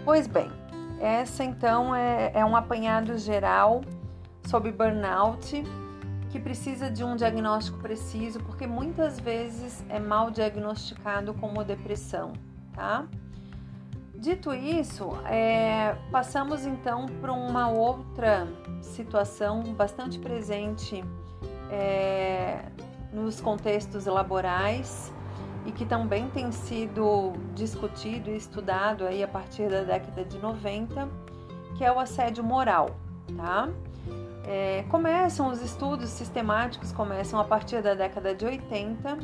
Pois 0.05 0.27
bem, 0.27 0.51
essa 1.01 1.45
então 1.45 1.95
é, 1.95 2.31
é 2.35 2.45
um 2.45 2.55
apanhado 2.55 3.17
geral 3.19 3.83
sobre 4.45 4.73
burnout 4.73 5.63
que 6.31 6.39
precisa 6.39 6.91
de 6.91 7.03
um 7.03 7.17
diagnóstico 7.17 7.79
preciso, 7.79 8.39
porque 8.41 8.67
muitas 8.67 9.19
vezes 9.19 9.85
é 9.89 9.99
mal 9.99 10.31
diagnosticado 10.31 11.35
como 11.35 11.65
depressão, 11.65 12.33
tá? 12.73 13.07
Dito 14.21 14.53
isso, 14.53 15.13
é, 15.25 15.97
passamos 16.13 16.67
então 16.67 17.07
para 17.23 17.33
uma 17.33 17.71
outra 17.71 18.47
situação 18.83 19.63
bastante 19.73 20.19
presente 20.19 21.03
é, 21.71 22.67
nos 23.15 23.41
contextos 23.41 24.05
laborais 24.05 25.11
e 25.65 25.73
que 25.73 25.87
também 25.87 26.29
tem 26.29 26.53
sido 26.53 27.33
discutido 27.55 28.29
e 28.29 28.37
estudado 28.37 29.07
aí 29.07 29.23
a 29.23 29.29
partir 29.29 29.71
da 29.71 29.85
década 29.85 30.23
de 30.23 30.39
90, 30.39 31.09
que 31.79 31.83
é 31.83 31.91
o 31.91 31.99
assédio 31.99 32.45
moral, 32.45 32.91
tá? 33.39 33.71
É, 34.47 34.85
começam 34.91 35.49
os 35.49 35.63
estudos 35.63 36.11
sistemáticos 36.11 36.93
começam 36.93 37.41
a 37.41 37.45
partir 37.45 37.81
da 37.81 37.95
década 37.95 38.35
de 38.35 38.45
80, 38.45 39.17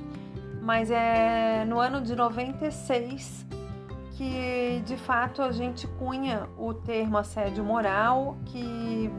mas 0.62 0.90
é 0.90 1.66
no 1.66 1.78
ano 1.78 2.00
de 2.00 2.16
96 2.16 3.44
que 4.16 4.82
de 4.86 4.96
fato 4.96 5.42
a 5.42 5.52
gente 5.52 5.86
cunha 5.86 6.48
o 6.56 6.72
termo 6.72 7.18
assédio 7.18 7.62
moral, 7.62 8.36
que 8.46 9.10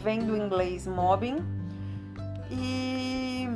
vem 0.00 0.24
do 0.24 0.36
inglês 0.36 0.86
mobbing, 0.86 1.44
e 2.50 3.48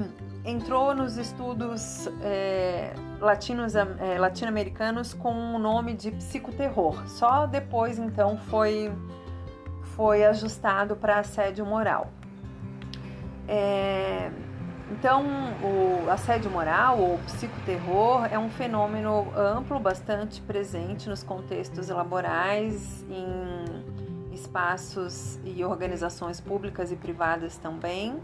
entrou 0.44 0.94
nos 0.94 1.16
estudos 1.16 2.08
é, 2.20 2.92
latinos, 3.20 3.76
é, 3.76 4.18
latino-americanos 4.18 5.14
com 5.14 5.54
o 5.54 5.58
nome 5.58 5.94
de 5.94 6.10
psicoterror. 6.10 7.06
Só 7.08 7.46
depois, 7.46 7.98
então, 7.98 8.36
foi, 8.36 8.90
foi 9.94 10.24
ajustado 10.24 10.96
para 10.96 11.20
assédio 11.20 11.64
moral. 11.64 12.10
É, 13.46 14.30
então, 14.90 15.24
o 15.62 16.10
assédio 16.10 16.50
moral 16.50 16.98
ou 16.98 17.18
psicoterror 17.18 18.24
é 18.30 18.38
um 18.38 18.48
fenômeno 18.48 19.26
amplo, 19.36 19.78
bastante 19.78 20.40
presente 20.40 21.08
nos 21.08 21.22
contextos 21.22 21.88
laborais, 21.88 23.04
em 23.10 24.32
espaços 24.32 25.38
e 25.44 25.62
organizações 25.62 26.40
públicas 26.40 26.90
e 26.90 26.96
privadas 26.96 27.56
também. 27.58 28.18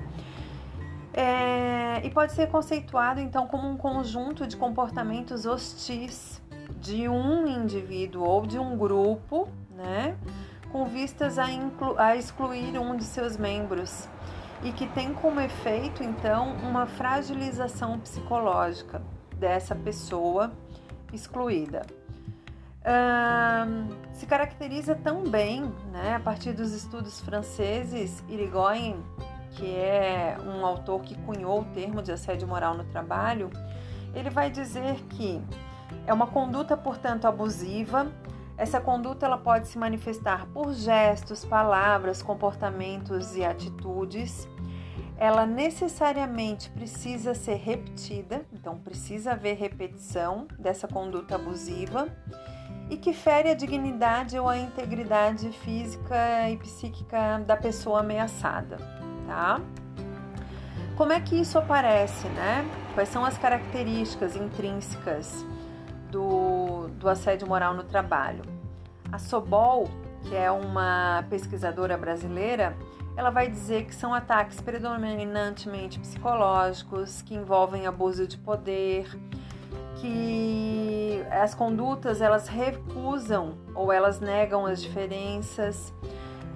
É, 1.12 2.04
e 2.04 2.10
pode 2.10 2.32
ser 2.32 2.48
conceituado 2.48 3.20
então 3.20 3.46
como 3.46 3.68
um 3.68 3.76
conjunto 3.76 4.46
de 4.46 4.56
comportamentos 4.56 5.46
hostis 5.46 6.42
de 6.80 7.08
um 7.08 7.46
indivíduo 7.46 8.24
ou 8.24 8.44
de 8.44 8.58
um 8.58 8.76
grupo, 8.76 9.48
né, 9.70 10.16
com 10.72 10.86
vistas 10.86 11.38
a, 11.38 11.46
a 11.98 12.16
excluir 12.16 12.76
um 12.78 12.96
de 12.96 13.04
seus 13.04 13.36
membros 13.36 14.08
e 14.64 14.72
que 14.72 14.86
tem 14.88 15.12
como 15.12 15.40
efeito 15.40 16.02
então 16.02 16.54
uma 16.56 16.86
fragilização 16.86 18.00
psicológica 18.00 19.02
dessa 19.36 19.74
pessoa 19.74 20.52
excluída. 21.12 21.82
se 24.12 24.26
caracteriza 24.26 24.94
também, 24.94 25.62
né, 25.92 26.16
a 26.16 26.20
partir 26.20 26.52
dos 26.52 26.72
estudos 26.72 27.20
franceses, 27.20 28.22
Irigoyen 28.28 29.02
que 29.54 29.74
é 29.76 30.36
um 30.44 30.64
autor 30.64 31.00
que 31.00 31.14
cunhou 31.22 31.60
o 31.60 31.64
termo 31.66 32.02
de 32.02 32.12
assédio 32.12 32.46
moral 32.46 32.74
no 32.74 32.84
trabalho, 32.84 33.50
ele 34.14 34.30
vai 34.30 34.50
dizer 34.50 34.96
que 35.10 35.42
é 36.06 36.12
uma 36.12 36.26
conduta, 36.26 36.76
portanto, 36.76 37.26
abusiva. 37.26 38.10
Essa 38.56 38.80
conduta 38.80 39.26
ela 39.26 39.38
pode 39.38 39.68
se 39.68 39.78
manifestar 39.78 40.46
por 40.46 40.72
gestos, 40.72 41.44
palavras, 41.44 42.22
comportamentos 42.22 43.36
e 43.36 43.44
atitudes. 43.44 44.48
Ela 45.16 45.46
necessariamente 45.46 46.70
precisa 46.70 47.34
ser 47.34 47.56
repetida, 47.56 48.44
então 48.52 48.78
precisa 48.78 49.32
haver 49.32 49.56
repetição 49.56 50.46
dessa 50.58 50.88
conduta 50.88 51.36
abusiva 51.36 52.08
e 52.90 52.96
que 52.96 53.12
fere 53.12 53.50
a 53.50 53.54
dignidade 53.54 54.38
ou 54.38 54.48
a 54.48 54.58
integridade 54.58 55.50
física 55.50 56.50
e 56.50 56.56
psíquica 56.56 57.38
da 57.46 57.56
pessoa 57.56 58.00
ameaçada 58.00 58.76
tá? 59.26 59.60
Como 60.96 61.12
é 61.12 61.20
que 61.20 61.34
isso 61.40 61.58
aparece, 61.58 62.28
né? 62.28 62.64
Quais 62.94 63.08
são 63.08 63.24
as 63.24 63.36
características 63.36 64.36
intrínsecas 64.36 65.44
do, 66.10 66.88
do 66.98 67.08
assédio 67.08 67.48
moral 67.48 67.74
no 67.74 67.82
trabalho? 67.82 68.44
A 69.10 69.18
Sobol, 69.18 69.88
que 70.22 70.36
é 70.36 70.50
uma 70.50 71.24
pesquisadora 71.28 71.96
brasileira, 71.96 72.76
ela 73.16 73.30
vai 73.30 73.48
dizer 73.48 73.84
que 73.84 73.94
são 73.94 74.12
ataques 74.12 74.60
predominantemente 74.60 75.98
psicológicos, 75.98 77.22
que 77.22 77.34
envolvem 77.34 77.86
abuso 77.86 78.26
de 78.26 78.36
poder, 78.36 79.08
que 80.00 81.24
as 81.30 81.54
condutas 81.54 82.20
elas 82.20 82.48
recusam 82.48 83.56
ou 83.74 83.92
elas 83.92 84.20
negam 84.20 84.66
as 84.66 84.82
diferenças, 84.82 85.92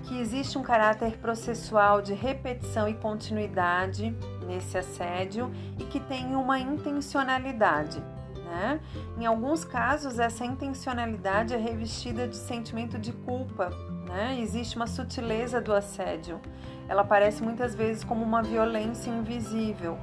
que 0.05 0.18
existe 0.18 0.59
um 0.59 0.62
caráter 0.62 1.18
processual 1.18 2.01
de 2.01 2.14
repetição 2.14 2.88
e 2.88 2.94
continuidade 2.94 4.16
nesse 4.47 4.79
assédio 4.79 5.53
e 5.79 5.85
que 5.85 6.01
tem 6.01 6.35
uma 6.35 6.59
intencionalidade. 6.59 8.03
Né? 8.44 8.81
Em 9.18 9.27
alguns 9.27 9.64
casos, 9.64 10.18
essa 10.18 10.44
intencionalidade 10.44 11.53
é 11.53 11.59
revestida 11.59 12.27
de 12.27 12.37
sentimento 12.37 12.99
de 12.99 13.12
culpa. 13.12 13.71
Né? 14.09 14.40
Existe 14.40 14.77
uma 14.77 14.87
sutileza 14.87 15.61
do 15.61 15.73
assédio. 15.73 16.40
Ela 16.88 17.03
aparece 17.03 17.42
muitas 17.42 17.75
vezes 17.75 18.03
como 18.03 18.25
uma 18.25 18.42
violência 18.42 19.11
invisível. 19.11 19.99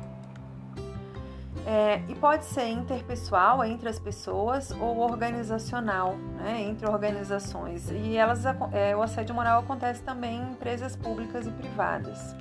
É, 1.65 2.00
e 2.08 2.13
pode 2.13 2.46
ser 2.46 2.70
interpessoal 2.70 3.63
entre 3.65 3.89
as 3.89 3.98
pessoas 3.98 4.70
ou 4.70 5.00
organizacional, 5.00 6.15
né, 6.38 6.62
entre 6.62 6.88
organizações. 6.88 7.89
E 7.89 8.15
elas, 8.15 8.46
é, 8.72 8.96
o 8.96 9.02
assédio 9.02 9.34
moral 9.34 9.62
acontece 9.62 10.04
também 10.04 10.39
em 10.39 10.52
empresas 10.52 10.96
públicas 10.96 11.48
e 11.48 11.50
privadas. 11.50 12.36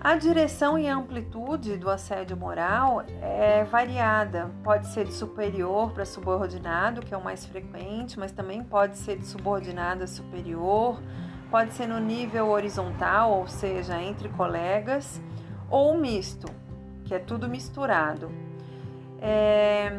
A 0.00 0.14
direção 0.14 0.78
e 0.78 0.86
amplitude 0.86 1.76
do 1.76 1.90
assédio 1.90 2.36
moral 2.36 3.02
é 3.20 3.64
variada. 3.64 4.48
Pode 4.62 4.86
ser 4.86 5.04
de 5.04 5.12
superior 5.12 5.90
para 5.90 6.04
subordinado, 6.04 7.00
que 7.00 7.12
é 7.12 7.16
o 7.16 7.22
mais 7.22 7.44
frequente, 7.44 8.16
mas 8.16 8.30
também 8.30 8.62
pode 8.62 8.96
ser 8.96 9.18
de 9.18 9.26
subordinado 9.26 10.04
a 10.04 10.06
superior, 10.06 11.02
pode 11.50 11.72
ser 11.72 11.88
no 11.88 11.98
nível 11.98 12.48
horizontal, 12.48 13.32
ou 13.32 13.48
seja, 13.48 14.00
entre 14.00 14.28
colegas, 14.28 15.20
ou 15.68 15.98
misto, 15.98 16.46
que 17.04 17.12
é 17.12 17.18
tudo 17.18 17.48
misturado. 17.48 18.30
É... 19.20 19.90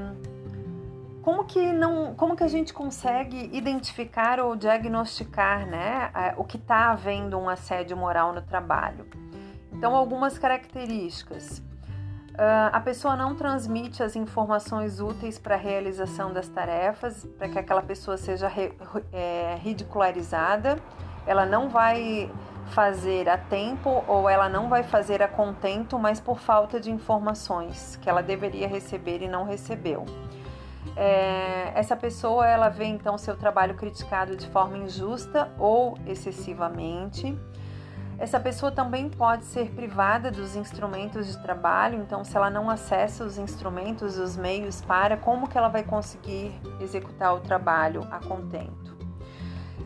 Como 1.22 1.44
que 1.44 1.74
não, 1.74 2.16
como 2.16 2.38
que 2.38 2.44
a 2.44 2.48
gente 2.48 2.74
consegue 2.74 3.50
identificar 3.52 4.40
ou 4.40 4.56
diagnosticar, 4.56 5.68
né, 5.68 6.10
o 6.38 6.46
que 6.46 6.56
está 6.56 6.90
havendo 6.90 7.38
um 7.38 7.50
assédio 7.50 7.98
moral 7.98 8.34
no 8.34 8.42
trabalho? 8.42 9.06
Então, 9.80 9.96
algumas 9.96 10.38
características. 10.38 11.60
Uh, 11.60 12.68
a 12.74 12.82
pessoa 12.82 13.16
não 13.16 13.34
transmite 13.34 14.04
as 14.04 14.14
informações 14.14 15.00
úteis 15.00 15.40
para 15.40 15.56
a 15.56 15.58
realização 15.58 16.34
das 16.34 16.50
tarefas, 16.50 17.26
para 17.38 17.48
que 17.48 17.58
aquela 17.58 17.82
pessoa 17.82 18.18
seja 18.18 18.50
re, 18.50 18.74
é, 19.14 19.58
ridicularizada. 19.62 20.78
Ela 21.26 21.46
não 21.46 21.70
vai 21.70 22.30
fazer 22.72 23.30
a 23.30 23.38
tempo 23.38 24.04
ou 24.06 24.28
ela 24.28 24.50
não 24.50 24.68
vai 24.68 24.84
fazer 24.84 25.24
a 25.24 25.30
contento, 25.30 25.98
mas 25.98 26.20
por 26.20 26.40
falta 26.42 26.78
de 26.78 26.92
informações 26.92 27.96
que 28.02 28.10
ela 28.10 28.22
deveria 28.22 28.68
receber 28.68 29.22
e 29.22 29.30
não 29.30 29.46
recebeu. 29.46 30.06
É, 30.98 31.72
essa 31.74 31.96
pessoa 31.96 32.46
ela 32.46 32.68
vê 32.68 32.84
então 32.84 33.18
seu 33.18 33.38
trabalho 33.38 33.76
criticado 33.76 34.36
de 34.36 34.46
forma 34.50 34.78
injusta 34.78 35.50
ou 35.58 35.98
excessivamente. 36.06 37.34
Essa 38.20 38.38
pessoa 38.38 38.70
também 38.70 39.10
pode 39.10 39.46
ser 39.46 39.72
privada 39.72 40.30
dos 40.30 40.54
instrumentos 40.54 41.28
de 41.28 41.42
trabalho, 41.42 42.02
então 42.02 42.26
se 42.26 42.36
ela 42.36 42.50
não 42.50 42.70
acessa 42.70 43.24
os 43.24 43.38
instrumentos, 43.38 44.18
os 44.18 44.36
meios 44.36 44.82
para, 44.82 45.16
como 45.16 45.48
que 45.48 45.58
ela 45.58 45.70
vai 45.70 45.84
conseguir 45.84 46.54
executar 46.82 47.34
o 47.34 47.40
trabalho 47.40 48.06
a 48.12 48.20
contento? 48.20 48.98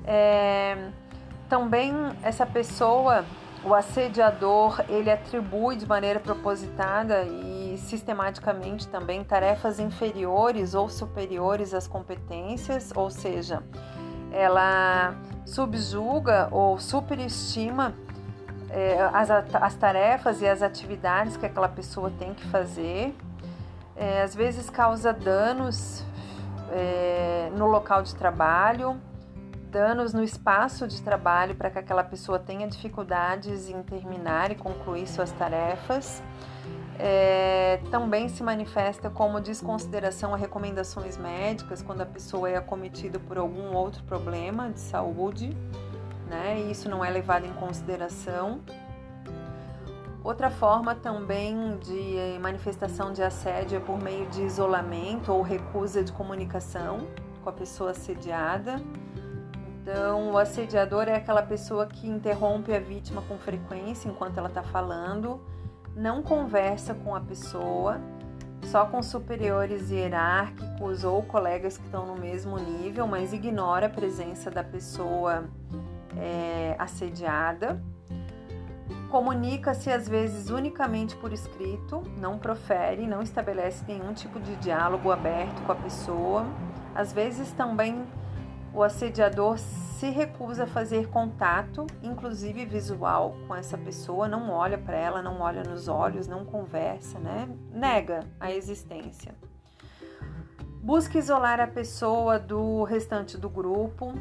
É, 0.03 0.89
também 1.47 1.93
essa 2.23 2.43
pessoa, 2.43 3.23
o 3.63 3.75
assediador, 3.75 4.83
ele 4.89 5.11
atribui 5.11 5.75
de 5.75 5.85
maneira 5.85 6.19
propositada 6.19 7.23
e 7.25 7.77
sistematicamente 7.77 8.87
também 8.87 9.23
tarefas 9.23 9.79
inferiores 9.79 10.73
ou 10.73 10.89
superiores 10.89 11.71
às 11.71 11.87
competências, 11.87 12.91
ou 12.95 13.11
seja, 13.11 13.61
ela 14.31 15.13
subjuga 15.45 16.47
ou 16.51 16.79
superestima 16.79 17.93
é, 18.73 18.99
as, 19.13 19.29
as 19.29 19.75
tarefas 19.75 20.41
e 20.41 20.47
as 20.47 20.63
atividades 20.63 21.37
que 21.37 21.45
aquela 21.45 21.69
pessoa 21.69 22.11
tem 22.17 22.33
que 22.33 22.45
fazer. 22.47 23.15
É, 23.95 24.23
às 24.23 24.33
vezes 24.33 24.69
causa 24.69 25.13
danos 25.13 26.03
é, 26.71 27.51
no 27.55 27.67
local 27.67 28.01
de 28.01 28.15
trabalho, 28.15 28.99
danos 29.69 30.11
no 30.11 30.23
espaço 30.23 30.87
de 30.87 31.01
trabalho 31.03 31.53
para 31.53 31.69
que 31.69 31.77
aquela 31.77 32.03
pessoa 32.03 32.39
tenha 32.39 32.67
dificuldades 32.67 33.69
em 33.69 33.83
terminar 33.83 34.51
e 34.51 34.55
concluir 34.55 35.07
suas 35.07 35.31
tarefas. 35.31 36.23
É, 36.97 37.79
também 37.91 38.29
se 38.29 38.41
manifesta 38.43 39.09
como 39.09 39.39
desconsideração 39.39 40.33
a 40.33 40.37
recomendações 40.37 41.17
médicas 41.17 41.81
quando 41.81 42.01
a 42.01 42.05
pessoa 42.05 42.49
é 42.49 42.55
acometida 42.55 43.19
por 43.19 43.37
algum 43.37 43.75
outro 43.75 44.03
problema 44.03 44.69
de 44.69 44.79
saúde, 44.79 45.55
né? 46.27 46.59
E 46.59 46.71
isso 46.71 46.89
não 46.89 47.03
é 47.03 47.09
levado 47.09 47.45
em 47.45 47.53
consideração. 47.53 48.61
Outra 50.23 50.49
forma 50.49 50.95
também 50.95 51.77
de 51.79 52.39
manifestação 52.39 53.11
de 53.11 53.21
assédio 53.21 53.77
é 53.77 53.79
por 53.79 54.01
meio 54.01 54.25
de 54.27 54.41
isolamento 54.41 55.33
ou 55.33 55.41
recusa 55.41 56.01
de 56.01 56.13
comunicação 56.13 57.07
com 57.43 57.49
a 57.49 57.53
pessoa 57.53 57.91
assediada. 57.91 58.81
Então, 59.81 60.31
o 60.31 60.37
assediador 60.37 61.09
é 61.09 61.15
aquela 61.15 61.41
pessoa 61.41 61.85
que 61.85 62.07
interrompe 62.07 62.73
a 62.73 62.79
vítima 62.79 63.21
com 63.23 63.37
frequência 63.37 64.07
enquanto 64.07 64.37
ela 64.37 64.47
está 64.47 64.63
falando, 64.63 65.41
não 65.93 66.23
conversa 66.23 66.93
com 66.93 67.13
a 67.13 67.19
pessoa, 67.19 67.99
só 68.63 68.85
com 68.85 69.03
superiores 69.03 69.91
hierárquicos 69.91 71.03
ou 71.03 71.21
colegas 71.23 71.77
que 71.77 71.83
estão 71.83 72.05
no 72.05 72.15
mesmo 72.15 72.57
nível, 72.57 73.05
mas 73.05 73.33
ignora 73.33 73.87
a 73.87 73.89
presença 73.89 74.49
da 74.49 74.63
pessoa 74.63 75.43
é, 76.17 76.75
assediada. 76.79 77.81
Comunica-se 79.09 79.91
às 79.91 80.09
vezes 80.09 80.49
unicamente 80.49 81.15
por 81.17 81.31
escrito, 81.31 82.01
não 82.17 82.39
profere, 82.39 83.05
não 83.05 83.21
estabelece 83.21 83.83
nenhum 83.87 84.13
tipo 84.13 84.39
de 84.39 84.55
diálogo 84.55 85.11
aberto 85.11 85.61
com 85.63 85.71
a 85.71 85.75
pessoa. 85.75 86.45
Às 86.95 87.13
vezes 87.13 87.51
também 87.51 88.03
o 88.73 88.81
assediador 88.81 89.59
se 89.59 90.09
recusa 90.09 90.63
a 90.63 90.67
fazer 90.67 91.07
contato, 91.09 91.85
inclusive 92.01 92.65
visual, 92.65 93.35
com 93.47 93.55
essa 93.55 93.77
pessoa, 93.77 94.27
não 94.27 94.49
olha 94.49 94.79
para 94.79 94.97
ela, 94.97 95.21
não 95.21 95.41
olha 95.41 95.61
nos 95.63 95.87
olhos, 95.87 96.27
não 96.27 96.43
conversa, 96.43 97.19
né? 97.19 97.47
Nega 97.71 98.21
a 98.39 98.51
existência. 98.51 99.35
Busca 100.81 101.19
isolar 101.19 101.59
a 101.59 101.67
pessoa 101.67 102.39
do 102.39 102.83
restante 102.83 103.37
do 103.37 103.47
grupo 103.47 104.13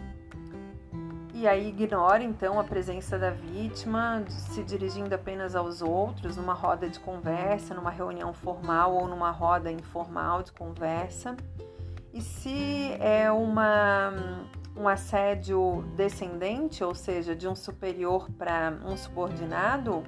e 1.35 1.49
aí 1.49 1.69
ignora 1.69 2.23
então 2.23 2.61
a 2.61 2.65
presença 2.65 3.19
da 3.19 3.31
vítima, 3.31 4.23
se 4.29 4.63
dirigindo 4.63 5.15
apenas 5.15 5.57
aos 5.57 5.81
outros, 5.81 6.37
numa 6.37 6.53
roda 6.53 6.89
de 6.89 7.01
conversa, 7.01 7.75
numa 7.75 7.91
reunião 7.91 8.35
formal 8.35 8.95
ou 8.95 9.09
numa 9.09 9.31
roda 9.31 9.73
informal 9.73 10.43
de 10.43 10.53
conversa. 10.53 11.35
E 12.13 12.21
se 12.21 12.93
é 13.01 13.33
uma, 13.33 14.13
um 14.77 14.87
assédio 14.87 15.83
descendente, 15.97 16.85
ou 16.85 16.95
seja, 16.95 17.35
de 17.35 17.49
um 17.49 17.55
superior 17.55 18.29
para 18.33 18.79
um 18.85 18.95
subordinado, 18.95 20.03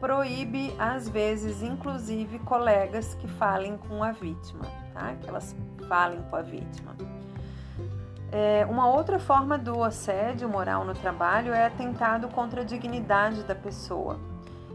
proíbe 0.00 0.74
às 0.76 1.08
vezes, 1.08 1.62
inclusive, 1.62 2.40
colegas 2.40 3.14
que 3.14 3.28
falem 3.28 3.76
com 3.76 4.02
a 4.02 4.10
vítima, 4.10 4.64
tá? 4.92 5.14
Que 5.14 5.28
elas 5.28 5.54
falem 5.88 6.20
com 6.22 6.34
a 6.34 6.42
vítima. 6.42 6.96
É, 8.36 8.66
uma 8.66 8.88
outra 8.88 9.20
forma 9.20 9.56
do 9.56 9.84
assédio 9.84 10.48
moral 10.48 10.84
no 10.84 10.92
trabalho 10.92 11.54
é 11.54 11.66
atentado 11.66 12.26
contra 12.26 12.62
a 12.62 12.64
dignidade 12.64 13.44
da 13.44 13.54
pessoa. 13.54 14.18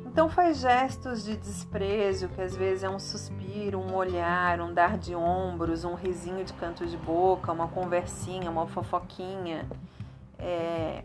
Então 0.06 0.30
faz 0.30 0.62
gestos 0.62 1.26
de 1.26 1.36
desprezo, 1.36 2.30
que 2.30 2.42
às 2.42 2.56
vezes 2.56 2.86
é 2.86 2.90
um 2.90 2.98
suspiro, 2.98 3.78
um 3.78 3.94
olhar, 3.94 4.62
um 4.62 4.74
dar 4.74 4.98
de 4.98 5.14
ombros, 5.14 5.84
um 5.84 5.94
risinho 5.94 6.46
de 6.46 6.54
canto 6.54 6.86
de 6.86 6.96
boca, 6.96 7.52
uma 7.52 7.68
conversinha, 7.68 8.50
uma 8.50 8.66
fofoquinha, 8.66 9.68
é, 10.38 11.04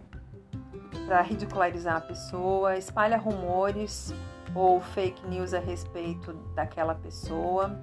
para 1.09 1.23
ridicularizar 1.23 1.97
a 1.97 2.01
pessoa, 2.01 2.77
espalha 2.77 3.17
rumores 3.17 4.14
ou 4.55 4.81
fake 4.81 5.27
news 5.27 5.53
a 5.53 5.59
respeito 5.59 6.33
daquela 6.55 6.95
pessoa, 6.95 7.77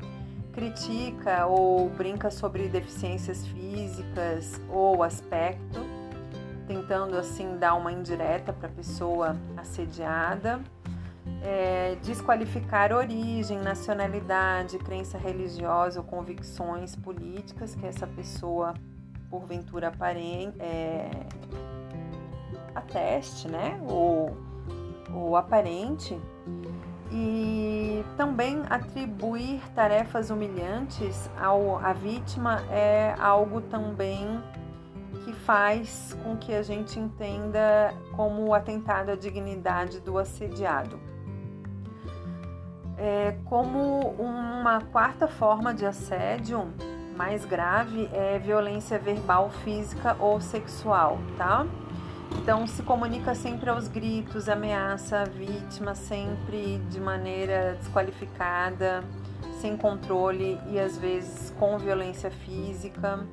critica 0.52 1.46
ou 1.46 1.90
brinca 1.90 2.30
sobre 2.30 2.68
deficiências 2.68 3.46
físicas 3.48 4.62
ou 4.70 5.04
aspecto, 5.04 5.80
tentando 6.68 7.18
assim 7.18 7.58
dar 7.58 7.76
uma 7.76 7.92
indireta 7.92 8.52
para 8.54 8.68
a 8.68 8.72
pessoa 8.72 9.36
assediada 9.58 10.62
é, 11.44 11.96
desqualificar 12.04 12.94
origem, 12.94 13.60
nacionalidade, 13.60 14.78
crença 14.78 15.18
religiosa 15.18 16.00
ou 16.00 16.06
convicções 16.06 16.96
políticas 16.96 17.74
que 17.74 17.86
essa 17.86 18.06
pessoa, 18.06 18.74
porventura, 19.30 19.88
aparente, 19.88 20.56
é, 20.60 21.10
ateste, 22.76 23.48
né? 23.48 23.80
Ou, 23.88 24.38
ou 25.14 25.36
aparente. 25.36 26.18
E 27.12 28.06
também 28.16 28.64
atribuir 28.70 29.62
tarefas 29.76 30.30
humilhantes 30.30 31.30
ao, 31.38 31.78
à 31.78 31.92
vítima 31.92 32.62
é 32.72 33.14
algo 33.20 33.60
também 33.60 34.42
que 35.26 35.34
faz 35.34 36.18
com 36.24 36.38
que 36.38 36.54
a 36.54 36.64
gente 36.64 36.98
entenda 36.98 37.94
como 38.16 38.54
atentado 38.54 39.12
à 39.12 39.16
dignidade 39.16 40.00
do 40.00 40.18
assediado. 40.18 41.00
É, 42.98 43.36
como 43.46 44.12
uma 44.20 44.80
quarta 44.92 45.28
forma 45.28 45.74
de 45.74 45.86
assédio 45.86 46.72
mais 47.18 47.46
grave 47.46 48.10
é 48.14 48.40
violência 48.40 48.98
verbal, 48.98 49.50
física 49.64 50.16
ou 50.20 50.40
sexual, 50.40 51.18
tá? 51.38 51.66
Então 52.38 52.66
se 52.66 52.82
comunica 52.84 53.36
sempre 53.36 53.70
aos 53.70 53.88
gritos, 53.88 54.50
ameaça 54.50 55.22
a 55.22 55.26
vítima 55.26 55.94
sempre 55.94 56.80
de 56.90 57.00
maneira 57.00 57.76
desqualificada, 57.80 59.04
sem 59.60 59.78
controle 59.78 60.60
e 60.70 60.80
às 60.80 60.98
vezes 60.98 61.54
com 61.60 61.78
violência 61.78 62.32
física, 62.32 63.26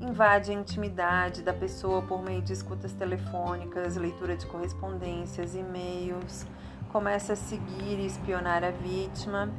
invade 0.00 0.50
a 0.50 0.54
intimidade 0.54 1.42
da 1.42 1.52
pessoa 1.52 2.02
por 2.02 2.22
meio 2.22 2.42
de 2.42 2.52
escutas 2.52 2.92
telefônicas, 2.92 3.96
leitura 3.96 4.36
de 4.36 4.46
correspondências, 4.46 5.54
e-mails, 5.54 6.46
começa 6.90 7.34
a 7.34 7.36
seguir 7.36 7.98
e 7.98 8.06
espionar 8.06 8.64
a 8.64 8.70
vítima 8.70 9.50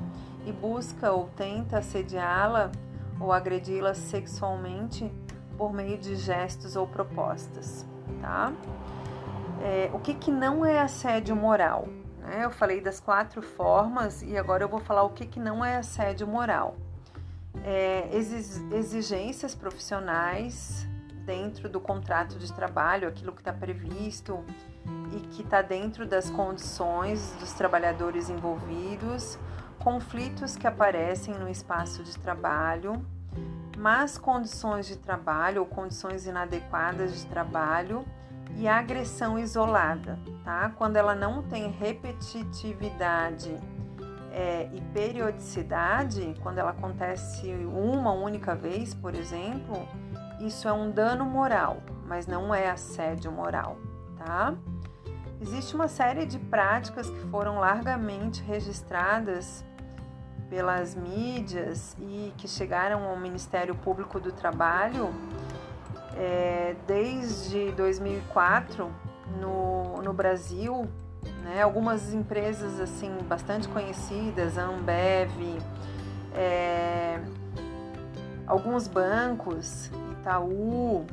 e 0.46 0.52
busca 0.52 1.12
ou 1.12 1.30
tenta 1.36 1.80
assediá-la 1.80 2.72
ou 3.20 3.32
agredi-la 3.32 3.94
sexualmente 3.94 5.12
por 5.58 5.74
meio 5.74 5.98
de 5.98 6.16
gestos 6.16 6.76
ou 6.76 6.88
propostas, 6.88 7.86
tá? 8.22 8.54
É, 9.62 9.90
o 9.94 10.00
que, 10.00 10.14
que 10.14 10.32
não 10.32 10.66
é 10.66 10.80
assédio 10.80 11.36
moral? 11.36 11.88
Né? 12.20 12.44
Eu 12.44 12.52
falei 12.52 12.82
das 12.82 13.00
quatro 13.00 13.42
formas 13.42 14.22
e 14.22 14.38
agora 14.38 14.64
eu 14.64 14.70
vou 14.70 14.80
falar 14.80 15.04
o 15.04 15.10
que, 15.10 15.26
que 15.26 15.40
não 15.40 15.64
é 15.64 15.78
assédio 15.78 16.28
moral. 16.28 16.76
É, 17.64 18.10
exigências 18.72 19.56
profissionais 19.56 20.88
dentro 21.26 21.68
do 21.68 21.80
contrato 21.80 22.38
de 22.38 22.52
trabalho, 22.54 23.08
aquilo 23.08 23.34
que 23.34 23.42
está 23.42 23.52
previsto 23.52 24.44
e 25.12 25.20
que 25.28 25.42
está 25.42 25.62
dentro 25.62 26.06
das 26.06 26.30
condições 26.30 27.36
dos 27.40 27.52
trabalhadores 27.54 28.30
envolvidos, 28.30 29.38
conflitos 29.80 30.56
que 30.56 30.68
aparecem 30.68 31.34
no 31.34 31.50
espaço 31.50 32.04
de 32.04 32.18
trabalho, 32.20 33.06
más 33.78 34.18
condições 34.18 34.88
de 34.88 34.98
trabalho 34.98 35.62
ou 35.62 35.68
condições 35.68 36.26
inadequadas 36.26 37.20
de 37.20 37.26
trabalho 37.26 38.06
e 38.58 38.68
agressão 38.68 39.38
isolada, 39.38 40.18
tá? 40.44 40.72
Quando 40.76 40.96
ela 40.96 41.14
não 41.14 41.44
tem 41.44 41.70
repetitividade 41.70 43.56
é, 44.32 44.68
e 44.74 44.82
periodicidade, 44.94 46.34
quando 46.42 46.58
ela 46.58 46.72
acontece 46.72 47.48
uma 47.66 48.12
única 48.12 48.56
vez, 48.56 48.96
por 48.96 49.14
exemplo, 49.14 49.88
isso 50.40 50.68
é 50.68 50.74
um 50.74 50.90
dano 50.90 51.24
moral, 51.24 51.78
mas 52.06 52.26
não 52.26 52.54
é 52.54 52.68
assédio 52.68 53.32
moral, 53.32 53.78
tá? 54.18 54.56
Existe 55.40 55.76
uma 55.76 55.88
série 55.88 56.26
de 56.26 56.40
práticas 56.40 57.08
que 57.08 57.20
foram 57.30 57.60
largamente 57.60 58.42
registradas 58.42 59.64
pelas 60.50 60.96
mídias 60.96 61.96
e 62.00 62.34
que 62.38 62.48
chegaram 62.48 63.04
ao 63.04 63.18
Ministério 63.18 63.76
Público 63.76 64.20
do 64.20 64.32
Trabalho 64.32 65.14
é, 66.18 66.76
desde 66.88 67.72
2004 67.74 68.92
no, 69.40 70.02
no 70.02 70.14
Brasil, 70.14 70.88
né, 71.44 71.62
algumas 71.62 72.14
empresas 72.14 72.80
assim 72.80 73.16
bastante 73.28 73.68
conhecidas, 73.70 74.58
a 74.58 74.64
Ambev, 74.64 75.60
é, 76.34 77.20
alguns 78.48 78.88
bancos, 78.88 79.92
Itaú, 80.14 81.06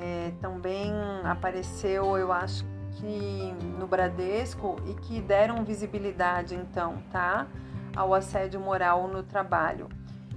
é, 0.00 0.32
também 0.40 0.92
apareceu, 1.24 2.16
eu 2.16 2.32
acho 2.32 2.64
que 2.92 3.54
no 3.78 3.86
Bradesco 3.86 4.76
e 4.86 4.94
que 4.94 5.20
deram 5.20 5.64
visibilidade 5.64 6.54
então, 6.54 7.02
tá, 7.10 7.46
ao 7.94 8.14
assédio 8.14 8.60
moral 8.60 9.08
no 9.08 9.22
trabalho. 9.22 9.88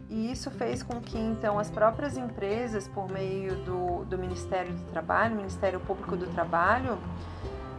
E 0.10 0.32
isso 0.32 0.52
fez 0.52 0.84
com 0.84 1.02
que 1.02 1.18
então 1.18 1.58
as 1.58 1.70
próprias 1.70 2.16
empresas, 2.16 2.88
por 2.88 3.12
meio 3.12 3.56
do, 3.64 4.06
do 4.06 4.18
Ministério 4.18 4.72
do 4.72 4.92
Trabalho, 4.92 5.36
Ministério 5.36 5.80
Público 5.80 6.16
do 6.16 6.28
Trabalho, 6.28 6.98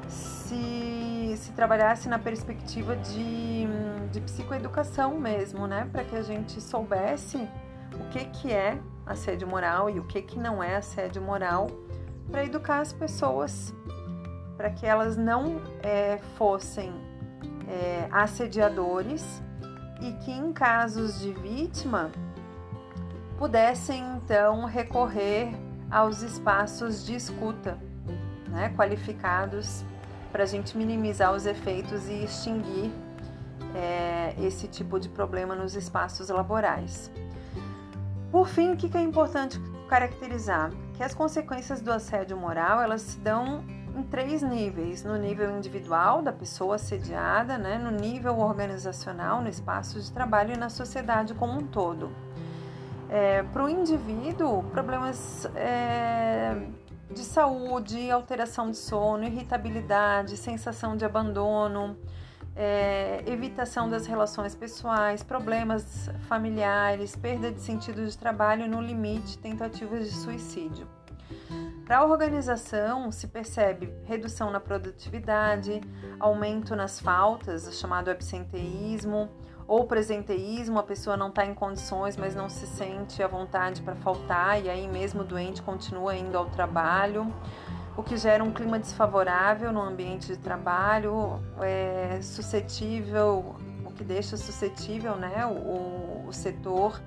se, 0.08 1.34
se 1.36 1.52
trabalhasse 1.52 2.08
na 2.08 2.18
perspectiva 2.18 2.96
de, 2.96 3.66
de 4.10 4.20
psicoeducação 4.20 5.18
mesmo, 5.18 5.66
né? 5.66 5.88
Para 5.90 6.04
que 6.04 6.16
a 6.16 6.22
gente 6.22 6.60
soubesse 6.60 7.48
o 7.94 8.08
que, 8.10 8.24
que 8.26 8.52
é 8.52 8.78
assédio 9.06 9.46
moral 9.46 9.88
e 9.88 10.00
o 10.00 10.04
que, 10.04 10.20
que 10.20 10.38
não 10.38 10.62
é 10.62 10.76
assédio 10.76 11.22
moral, 11.22 11.68
para 12.30 12.44
educar 12.44 12.80
as 12.80 12.92
pessoas, 12.92 13.72
para 14.56 14.70
que 14.70 14.84
elas 14.84 15.16
não 15.16 15.62
é, 15.80 16.18
fossem 16.36 16.92
é, 17.68 18.08
assediadores 18.10 19.42
e 20.00 20.12
que 20.12 20.30
em 20.30 20.52
casos 20.52 21.20
de 21.20 21.32
vítima 21.32 22.10
pudessem 23.38 24.02
então 24.16 24.64
recorrer 24.64 25.54
aos 25.90 26.22
espaços 26.22 27.04
de 27.04 27.14
escuta 27.14 27.78
né, 28.48 28.72
qualificados 28.76 29.84
para 30.32 30.42
a 30.42 30.46
gente 30.46 30.76
minimizar 30.76 31.32
os 31.32 31.46
efeitos 31.46 32.08
e 32.08 32.24
extinguir 32.24 32.90
é, 33.74 34.34
esse 34.38 34.66
tipo 34.66 34.98
de 34.98 35.08
problema 35.08 35.54
nos 35.54 35.74
espaços 35.74 36.28
laborais. 36.28 37.10
Por 38.30 38.48
fim, 38.48 38.72
o 38.72 38.76
que 38.76 38.96
é 38.96 39.00
importante 39.00 39.60
caracterizar? 39.88 40.70
Que 40.94 41.02
as 41.02 41.14
consequências 41.14 41.80
do 41.80 41.92
assédio 41.92 42.36
moral 42.36 42.80
elas 42.80 43.02
se 43.02 43.18
dão 43.18 43.64
em 43.96 44.02
três 44.02 44.42
níveis: 44.42 45.02
no 45.02 45.16
nível 45.16 45.56
individual 45.56 46.22
da 46.22 46.32
pessoa 46.32 46.76
assediada, 46.76 47.56
né, 47.56 47.78
no 47.78 47.90
nível 47.90 48.38
organizacional, 48.38 49.40
no 49.40 49.48
espaço 49.48 50.00
de 50.00 50.12
trabalho 50.12 50.54
e 50.54 50.56
na 50.56 50.68
sociedade 50.68 51.34
como 51.34 51.58
um 51.58 51.66
todo. 51.66 52.10
É, 53.08 53.42
Para 53.42 53.64
o 53.64 53.68
indivíduo, 53.68 54.64
problemas 54.64 55.46
é, 55.54 56.56
de 57.10 57.20
saúde, 57.20 58.10
alteração 58.10 58.70
de 58.70 58.76
sono, 58.76 59.24
irritabilidade, 59.24 60.36
sensação 60.36 60.96
de 60.96 61.04
abandono, 61.04 61.96
é, 62.56 63.22
evitação 63.26 63.88
das 63.88 64.06
relações 64.06 64.54
pessoais, 64.54 65.22
problemas 65.22 66.10
familiares, 66.28 67.14
perda 67.14 67.52
de 67.52 67.60
sentido 67.60 68.04
de 68.04 68.18
trabalho 68.18 68.66
no 68.66 68.80
limite, 68.80 69.38
tentativas 69.38 70.10
de 70.10 70.14
suicídio. 70.16 70.88
Para 71.86 71.98
a 71.98 72.04
organização, 72.04 73.12
se 73.12 73.28
percebe 73.28 73.94
redução 74.06 74.50
na 74.50 74.58
produtividade, 74.58 75.80
aumento 76.18 76.74
nas 76.74 76.98
faltas, 76.98 77.78
chamado 77.78 78.10
absenteísmo, 78.10 79.28
ou 79.68 79.86
presenteísmo, 79.86 80.80
a 80.80 80.82
pessoa 80.82 81.16
não 81.16 81.28
está 81.28 81.46
em 81.46 81.54
condições, 81.54 82.16
mas 82.16 82.34
não 82.34 82.48
se 82.48 82.66
sente 82.66 83.22
à 83.22 83.28
vontade 83.28 83.82
para 83.82 83.94
faltar 83.94 84.60
e 84.60 84.68
aí 84.68 84.88
mesmo 84.88 85.22
doente 85.22 85.62
continua 85.62 86.16
indo 86.16 86.36
ao 86.36 86.46
trabalho, 86.46 87.32
o 87.96 88.02
que 88.02 88.16
gera 88.16 88.42
um 88.42 88.52
clima 88.52 88.80
desfavorável 88.80 89.72
no 89.72 89.80
ambiente 89.80 90.26
de 90.26 90.38
trabalho, 90.38 91.40
é 91.60 92.18
suscetível, 92.20 93.54
o 93.84 93.92
que 93.92 94.02
deixa 94.02 94.36
suscetível 94.36 95.14
né, 95.14 95.46
o, 95.46 96.26
o 96.26 96.32
setor 96.32 97.00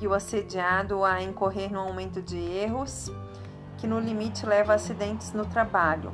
e 0.00 0.06
o 0.06 0.14
assediado 0.14 1.04
a 1.04 1.20
incorrer 1.20 1.72
no 1.72 1.80
aumento 1.80 2.22
de 2.22 2.38
erros, 2.38 3.10
que 3.82 3.86
no 3.88 3.98
limite 3.98 4.46
leva 4.46 4.74
a 4.74 4.76
acidentes 4.76 5.32
no 5.32 5.44
trabalho. 5.44 6.12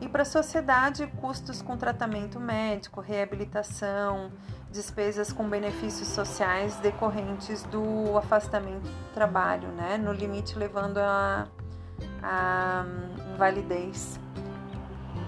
E 0.00 0.08
para 0.08 0.22
a 0.22 0.24
sociedade, 0.24 1.06
custos 1.20 1.60
com 1.60 1.76
tratamento 1.76 2.40
médico, 2.40 3.02
reabilitação, 3.02 4.32
despesas 4.72 5.30
com 5.30 5.46
benefícios 5.46 6.08
sociais 6.08 6.76
decorrentes 6.76 7.64
do 7.64 8.16
afastamento 8.16 8.84
do 8.84 9.12
trabalho, 9.12 9.68
né? 9.72 9.98
No 9.98 10.10
limite 10.10 10.58
levando 10.58 10.96
a, 10.96 11.46
a 12.22 12.86
invalidez, 13.34 14.18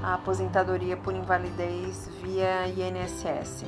a 0.02 0.14
aposentadoria 0.14 0.96
por 0.96 1.14
invalidez 1.14 2.08
via 2.22 2.66
INSS. 2.66 3.66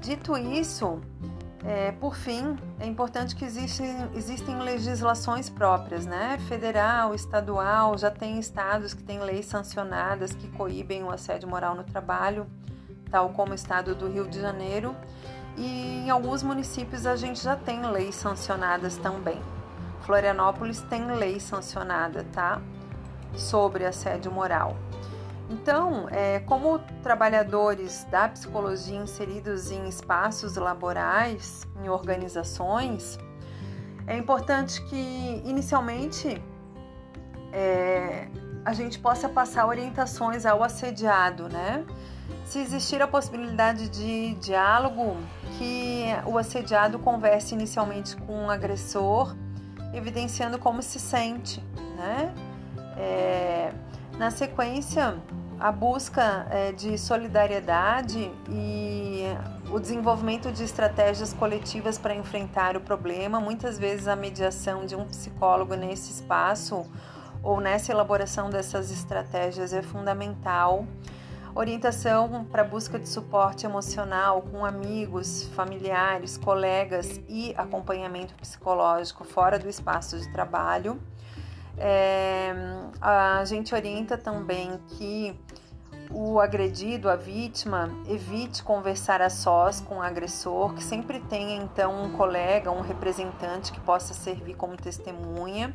Dito 0.00 0.38
isso, 0.38 1.02
é, 1.64 1.92
por 1.92 2.16
fim, 2.16 2.56
é 2.80 2.86
importante 2.86 3.36
que 3.36 3.44
existem, 3.44 4.10
existem 4.14 4.58
legislações 4.58 5.48
próprias, 5.48 6.04
né? 6.06 6.38
Federal, 6.48 7.14
estadual, 7.14 7.96
já 7.96 8.10
tem 8.10 8.38
estados 8.38 8.94
que 8.94 9.02
têm 9.02 9.20
leis 9.20 9.46
sancionadas 9.46 10.34
que 10.34 10.48
coíbem 10.48 11.04
o 11.04 11.10
assédio 11.10 11.48
moral 11.48 11.74
no 11.74 11.84
trabalho 11.84 12.46
tal 13.12 13.28
como 13.28 13.52
o 13.52 13.54
estado 13.54 13.94
do 13.94 14.08
Rio 14.08 14.26
de 14.26 14.40
Janeiro, 14.40 14.96
e 15.54 15.98
em 15.98 16.10
alguns 16.10 16.42
municípios 16.42 17.04
a 17.04 17.14
gente 17.14 17.40
já 17.40 17.54
tem 17.54 17.82
leis 17.82 18.14
sancionadas 18.14 18.96
também. 18.96 19.38
Florianópolis 20.00 20.80
tem 20.80 21.04
lei 21.06 21.38
sancionada, 21.38 22.24
tá? 22.32 22.60
Sobre 23.36 23.84
assédio 23.84 24.32
moral. 24.32 24.76
Então, 25.52 26.08
é, 26.10 26.40
como 26.40 26.78
trabalhadores 27.02 28.06
da 28.10 28.26
psicologia 28.26 28.96
inseridos 28.96 29.70
em 29.70 29.86
espaços 29.86 30.56
laborais, 30.56 31.66
em 31.84 31.90
organizações, 31.90 33.18
é 34.06 34.16
importante 34.16 34.82
que, 34.86 35.42
inicialmente, 35.44 36.42
é, 37.52 38.28
a 38.64 38.72
gente 38.72 38.98
possa 38.98 39.28
passar 39.28 39.66
orientações 39.66 40.46
ao 40.46 40.62
assediado, 40.62 41.50
né? 41.50 41.84
se 42.46 42.58
existir 42.58 43.00
a 43.00 43.06
possibilidade 43.06 43.88
de 43.88 44.34
diálogo, 44.34 45.16
que 45.58 46.04
o 46.26 46.38
assediado 46.38 46.98
converse 46.98 47.54
inicialmente 47.54 48.16
com 48.16 48.46
o 48.46 48.50
agressor, 48.50 49.36
evidenciando 49.92 50.58
como 50.58 50.82
se 50.82 50.98
sente, 50.98 51.62
né? 51.96 52.34
É, 52.96 53.72
na 54.18 54.30
sequência, 54.30 55.16
a 55.62 55.70
busca 55.70 56.48
é, 56.50 56.72
de 56.72 56.98
solidariedade 56.98 58.32
e 58.50 59.22
o 59.70 59.78
desenvolvimento 59.78 60.50
de 60.50 60.64
estratégias 60.64 61.32
coletivas 61.32 61.96
para 61.96 62.12
enfrentar 62.16 62.76
o 62.76 62.80
problema, 62.80 63.38
muitas 63.38 63.78
vezes 63.78 64.08
a 64.08 64.16
mediação 64.16 64.84
de 64.84 64.96
um 64.96 65.04
psicólogo 65.04 65.76
nesse 65.76 66.10
espaço 66.10 66.84
ou 67.44 67.60
nessa 67.60 67.92
elaboração 67.92 68.50
dessas 68.50 68.90
estratégias 68.90 69.72
é 69.72 69.82
fundamental. 69.82 70.84
Orientação 71.54 72.44
para 72.50 72.64
busca 72.64 72.98
de 72.98 73.08
suporte 73.08 73.64
emocional 73.64 74.42
com 74.42 74.64
amigos, 74.64 75.44
familiares, 75.54 76.36
colegas 76.36 77.20
e 77.28 77.54
acompanhamento 77.56 78.34
psicológico 78.34 79.22
fora 79.22 79.60
do 79.60 79.68
espaço 79.68 80.18
de 80.18 80.28
trabalho. 80.32 81.00
É, 81.78 82.52
a 83.00 83.44
gente 83.44 83.74
orienta 83.74 84.18
também 84.18 84.78
que 84.88 85.38
o 86.14 86.40
agredido, 86.40 87.08
a 87.08 87.16
vítima, 87.16 87.90
evite 88.08 88.62
conversar 88.62 89.20
a 89.20 89.30
sós 89.30 89.80
com 89.80 89.96
o 89.96 90.02
agressor, 90.02 90.74
que 90.74 90.82
sempre 90.82 91.20
tenha 91.20 91.56
então 91.62 92.04
um 92.04 92.12
colega, 92.12 92.70
um 92.70 92.80
representante 92.80 93.72
que 93.72 93.80
possa 93.80 94.14
servir 94.14 94.54
como 94.54 94.76
testemunha. 94.76 95.74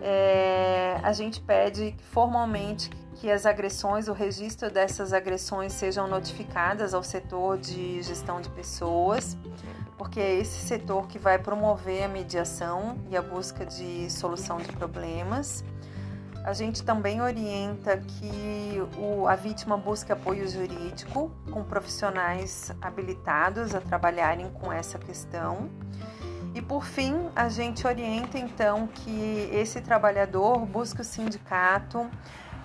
É, 0.00 0.98
a 1.02 1.12
gente 1.12 1.40
pede 1.40 1.94
formalmente 2.10 2.90
que 3.16 3.30
as 3.30 3.46
agressões, 3.46 4.08
o 4.08 4.12
registro 4.12 4.70
dessas 4.70 5.12
agressões 5.12 5.72
sejam 5.72 6.08
notificadas 6.08 6.92
ao 6.92 7.02
setor 7.02 7.58
de 7.58 8.02
gestão 8.02 8.40
de 8.40 8.48
pessoas 8.50 9.36
porque 10.02 10.18
é 10.18 10.34
esse 10.34 10.66
setor 10.66 11.06
que 11.06 11.16
vai 11.16 11.38
promover 11.38 12.02
a 12.02 12.08
mediação 12.08 12.98
e 13.08 13.16
a 13.16 13.22
busca 13.22 13.64
de 13.64 14.10
solução 14.10 14.58
de 14.58 14.66
problemas. 14.72 15.64
A 16.44 16.52
gente 16.52 16.82
também 16.82 17.20
orienta 17.20 17.96
que 17.98 18.82
o, 18.98 19.28
a 19.28 19.36
vítima 19.36 19.76
busque 19.76 20.10
apoio 20.10 20.48
jurídico 20.48 21.30
com 21.52 21.62
profissionais 21.62 22.72
habilitados 22.80 23.74
a 23.74 23.80
trabalharem 23.80 24.50
com 24.50 24.72
essa 24.72 24.98
questão. 24.98 25.70
E 26.54 26.60
por 26.60 26.84
fim, 26.84 27.30
a 27.34 27.48
gente 27.48 27.86
orienta 27.86 28.38
então 28.38 28.88
que 28.88 29.48
esse 29.52 29.80
trabalhador 29.80 30.66
busque 30.66 31.00
o 31.00 31.04
sindicato, 31.04 32.10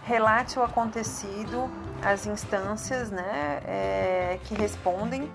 relate 0.03 0.57
o 0.57 0.63
acontecido 0.63 1.69
às 2.03 2.25
instâncias 2.25 3.11
né, 3.11 3.61
é, 3.63 4.39
que 4.43 4.55
respondem 4.55 5.31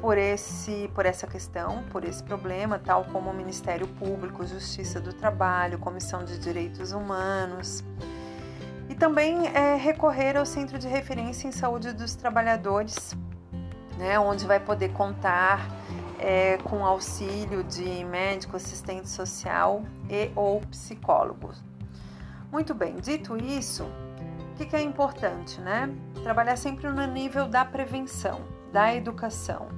por, 0.00 0.16
esse, 0.16 0.90
por 0.94 1.06
essa 1.06 1.26
questão, 1.26 1.82
por 1.90 2.04
esse 2.04 2.22
problema, 2.22 2.78
tal 2.78 3.04
como 3.04 3.30
o 3.30 3.34
Ministério 3.34 3.86
Público, 3.86 4.46
Justiça 4.46 5.00
do 5.00 5.12
Trabalho, 5.12 5.78
Comissão 5.78 6.24
de 6.24 6.38
Direitos 6.38 6.92
Humanos. 6.92 7.84
E 8.88 8.94
também 8.94 9.48
é, 9.48 9.76
recorrer 9.76 10.36
ao 10.36 10.46
Centro 10.46 10.78
de 10.78 10.88
Referência 10.88 11.46
em 11.46 11.52
Saúde 11.52 11.92
dos 11.92 12.14
Trabalhadores, 12.14 13.14
né, 13.98 14.18
onde 14.18 14.46
vai 14.46 14.60
poder 14.60 14.92
contar 14.92 15.68
é, 16.18 16.56
com 16.58 16.84
auxílio 16.84 17.62
de 17.64 18.04
médico, 18.04 18.56
assistente 18.56 19.08
social 19.08 19.82
e 20.08 20.30
ou 20.34 20.60
psicólogo. 20.62 21.52
Muito 22.50 22.74
bem, 22.74 22.96
dito 22.96 23.36
isso, 23.36 23.84
o 23.84 24.56
que, 24.56 24.66
que 24.66 24.74
é 24.74 24.82
importante, 24.82 25.60
né? 25.60 25.94
Trabalhar 26.22 26.56
sempre 26.56 26.88
no 26.88 27.06
nível 27.06 27.46
da 27.46 27.64
prevenção, 27.64 28.40
da 28.72 28.94
educação. 28.94 29.77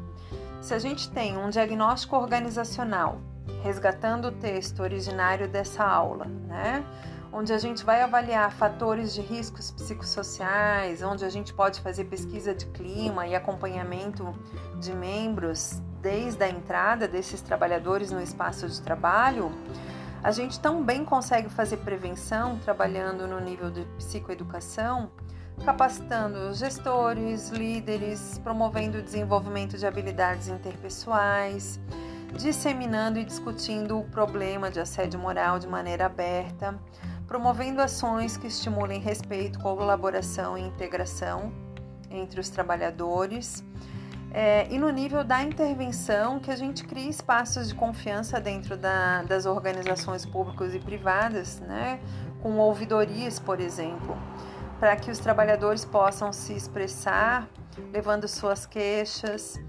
Se 0.61 0.75
a 0.75 0.79
gente 0.79 1.11
tem 1.11 1.38
um 1.38 1.49
diagnóstico 1.49 2.16
organizacional, 2.16 3.18
resgatando 3.62 4.29
o 4.29 4.33
texto 4.33 4.83
originário 4.83 5.49
dessa 5.49 5.83
aula, 5.83 6.27
né? 6.46 6.85
Onde 7.33 7.53
a 7.53 7.59
gente 7.59 7.83
vai 7.83 8.03
avaliar 8.03 8.53
fatores 8.53 9.14
de 9.14 9.23
riscos 9.23 9.70
psicossociais, 9.70 11.01
onde 11.03 11.25
a 11.25 11.31
gente 11.31 11.55
pode 11.55 11.81
fazer 11.81 12.05
pesquisa 12.05 12.55
de 12.55 12.66
clima 12.66 13.27
e 13.27 13.35
acompanhamento 13.35 14.35
de 14.79 14.92
membros 14.92 15.81
desde 16.03 16.42
a 16.44 16.49
entrada 16.49 17.09
desses 17.09 17.40
trabalhadores 17.40 18.11
no 18.11 18.20
espaço 18.20 18.68
de 18.68 18.83
trabalho, 18.83 19.51
a 20.23 20.31
gente 20.31 20.61
também 20.61 21.05
consegue 21.05 21.49
fazer 21.49 21.79
prevenção 21.79 22.59
trabalhando 22.59 23.27
no 23.27 23.40
nível 23.40 23.70
de 23.70 23.85
psicoeducação 23.96 25.11
capacitando 25.64 26.53
gestores, 26.55 27.51
líderes, 27.51 28.40
promovendo 28.42 28.99
o 28.99 29.03
desenvolvimento 29.03 29.77
de 29.77 29.87
habilidades 29.87 30.49
interpessoais, 30.49 31.79
disseminando 32.35 33.18
e 33.18 33.25
discutindo 33.25 33.99
o 33.99 34.05
problema 34.05 34.70
de 34.70 34.81
assédio 34.81 35.20
moral 35.20 35.59
de 35.59 35.66
maneira 35.66 36.07
aberta, 36.07 36.79
promovendo 37.27 37.81
ações 37.81 38.37
que 38.37 38.46
estimulem 38.46 39.01
respeito, 39.01 39.59
colaboração 39.61 40.57
e 40.57 40.62
integração 40.62 41.53
entre 42.11 42.40
os 42.40 42.49
trabalhadores. 42.49 43.62
É, 44.33 44.66
e 44.70 44.79
no 44.79 44.90
nível 44.90 45.25
da 45.25 45.42
intervenção, 45.42 46.38
que 46.38 46.51
a 46.51 46.57
gente 46.57 46.85
crie 46.85 47.09
espaços 47.09 47.68
de 47.68 47.75
confiança 47.75 48.40
dentro 48.40 48.77
da, 48.77 49.23
das 49.25 49.44
organizações 49.44 50.25
públicas 50.25 50.73
e 50.73 50.79
privadas, 50.79 51.61
né, 51.61 52.01
com 52.40 52.57
ouvidorias, 52.59 53.38
por 53.38 53.61
exemplo 53.61 54.16
para 54.81 54.97
que 54.97 55.11
os 55.11 55.19
trabalhadores 55.19 55.85
possam 55.85 56.33
se 56.33 56.55
expressar, 56.55 57.47
levando 57.93 58.27
suas 58.27 58.64
queixas, 58.64 59.61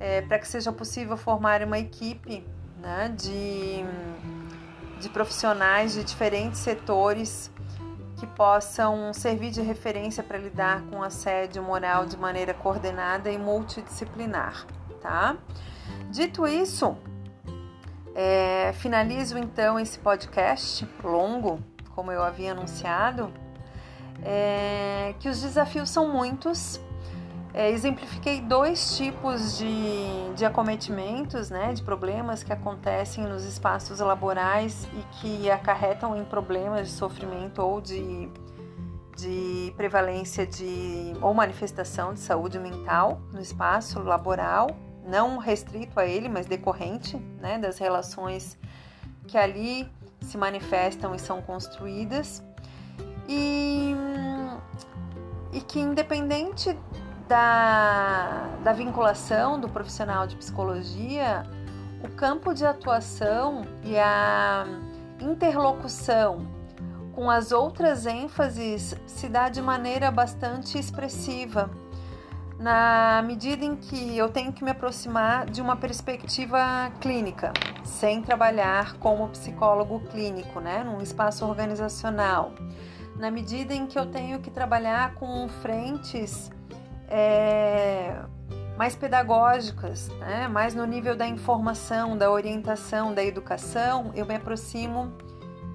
é, 0.00 0.22
para 0.22 0.38
que 0.38 0.48
seja 0.48 0.72
possível 0.72 1.14
formar 1.14 1.62
uma 1.62 1.78
equipe 1.78 2.42
né, 2.78 3.14
de, 3.14 3.84
de 4.98 5.10
profissionais 5.10 5.92
de 5.92 6.02
diferentes 6.02 6.58
setores 6.58 7.50
que 8.18 8.26
possam 8.26 9.12
servir 9.12 9.50
de 9.50 9.60
referência 9.60 10.22
para 10.22 10.38
lidar 10.38 10.80
com 10.86 11.02
assédio 11.02 11.62
moral 11.62 12.06
de 12.06 12.16
maneira 12.16 12.54
coordenada 12.54 13.30
e 13.30 13.36
multidisciplinar, 13.36 14.66
tá? 15.02 15.36
Dito 16.10 16.46
isso, 16.46 16.96
é, 18.14 18.72
finalizo 18.72 19.36
então 19.36 19.78
esse 19.78 19.98
podcast 19.98 20.88
longo, 21.04 21.60
como 21.94 22.10
eu 22.10 22.22
havia 22.22 22.52
anunciado 22.52 23.30
é, 24.22 25.14
que 25.18 25.28
os 25.28 25.40
desafios 25.40 25.90
são 25.90 26.08
muitos. 26.08 26.80
É, 27.54 27.70
exemplifiquei 27.70 28.42
dois 28.42 28.98
tipos 28.98 29.56
de, 29.56 30.34
de 30.34 30.44
acometimentos, 30.44 31.48
né, 31.48 31.72
de 31.72 31.82
problemas 31.82 32.42
que 32.42 32.52
acontecem 32.52 33.24
nos 33.24 33.44
espaços 33.44 33.98
laborais 34.00 34.86
e 34.92 35.02
que 35.16 35.50
acarretam 35.50 36.14
em 36.14 36.22
problemas 36.22 36.88
de 36.88 36.92
sofrimento 36.92 37.62
ou 37.62 37.80
de, 37.80 38.28
de 39.16 39.72
prevalência 39.74 40.46
de 40.46 41.14
ou 41.22 41.32
manifestação 41.32 42.12
de 42.12 42.20
saúde 42.20 42.58
mental 42.58 43.22
no 43.32 43.40
espaço 43.40 44.02
laboral, 44.02 44.68
não 45.06 45.38
restrito 45.38 45.98
a 45.98 46.04
ele, 46.04 46.28
mas 46.28 46.44
decorrente 46.44 47.16
né, 47.40 47.58
das 47.58 47.78
relações 47.78 48.58
que 49.26 49.38
ali 49.38 49.90
se 50.20 50.36
manifestam 50.36 51.14
e 51.14 51.18
são 51.18 51.40
construídas 51.40 52.44
e, 53.28 53.94
e 55.52 55.60
que 55.60 55.80
independente 55.80 56.76
da, 57.28 58.48
da 58.62 58.72
vinculação 58.72 59.58
do 59.58 59.68
profissional 59.68 60.26
de 60.26 60.36
psicologia, 60.36 61.44
o 62.02 62.08
campo 62.10 62.54
de 62.54 62.64
atuação 62.64 63.62
e 63.82 63.98
a 63.98 64.66
interlocução 65.20 66.46
com 67.12 67.30
as 67.30 67.50
outras 67.50 68.04
ênfases 68.06 68.94
se 69.06 69.28
dá 69.28 69.48
de 69.48 69.62
maneira 69.62 70.10
bastante 70.10 70.78
expressiva, 70.78 71.70
na 72.58 73.22
medida 73.26 73.64
em 73.64 73.74
que 73.74 74.16
eu 74.16 74.28
tenho 74.28 74.52
que 74.52 74.62
me 74.62 74.70
aproximar 74.70 75.46
de 75.46 75.60
uma 75.60 75.76
perspectiva 75.76 76.90
clínica, 77.00 77.52
sem 77.84 78.22
trabalhar 78.22 78.98
como 78.98 79.28
psicólogo 79.28 80.00
clínico, 80.10 80.60
né, 80.60 80.84
num 80.84 81.00
espaço 81.00 81.44
organizacional 81.44 82.52
na 83.18 83.30
medida 83.30 83.74
em 83.74 83.86
que 83.86 83.98
eu 83.98 84.06
tenho 84.06 84.40
que 84.40 84.50
trabalhar 84.50 85.14
com 85.14 85.48
frentes 85.48 86.50
é, 87.08 88.14
mais 88.76 88.94
pedagógicas, 88.94 90.08
né? 90.18 90.48
mais 90.48 90.74
no 90.74 90.84
nível 90.84 91.16
da 91.16 91.26
informação, 91.26 92.16
da 92.16 92.30
orientação, 92.30 93.14
da 93.14 93.24
educação, 93.24 94.12
eu 94.14 94.26
me 94.26 94.34
aproximo 94.34 95.12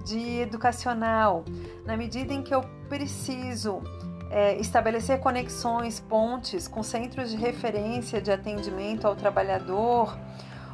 de 0.04 0.40
educacional. 0.40 1.44
Na 1.84 1.96
medida 1.96 2.32
em 2.32 2.42
que 2.42 2.54
eu 2.54 2.62
preciso 2.88 3.82
é, 4.30 4.56
estabelecer 4.56 5.18
conexões, 5.18 6.00
pontes 6.00 6.68
com 6.68 6.82
centros 6.82 7.30
de 7.30 7.36
referência 7.36 8.20
de 8.20 8.30
atendimento 8.30 9.06
ao 9.06 9.16
trabalhador 9.16 10.16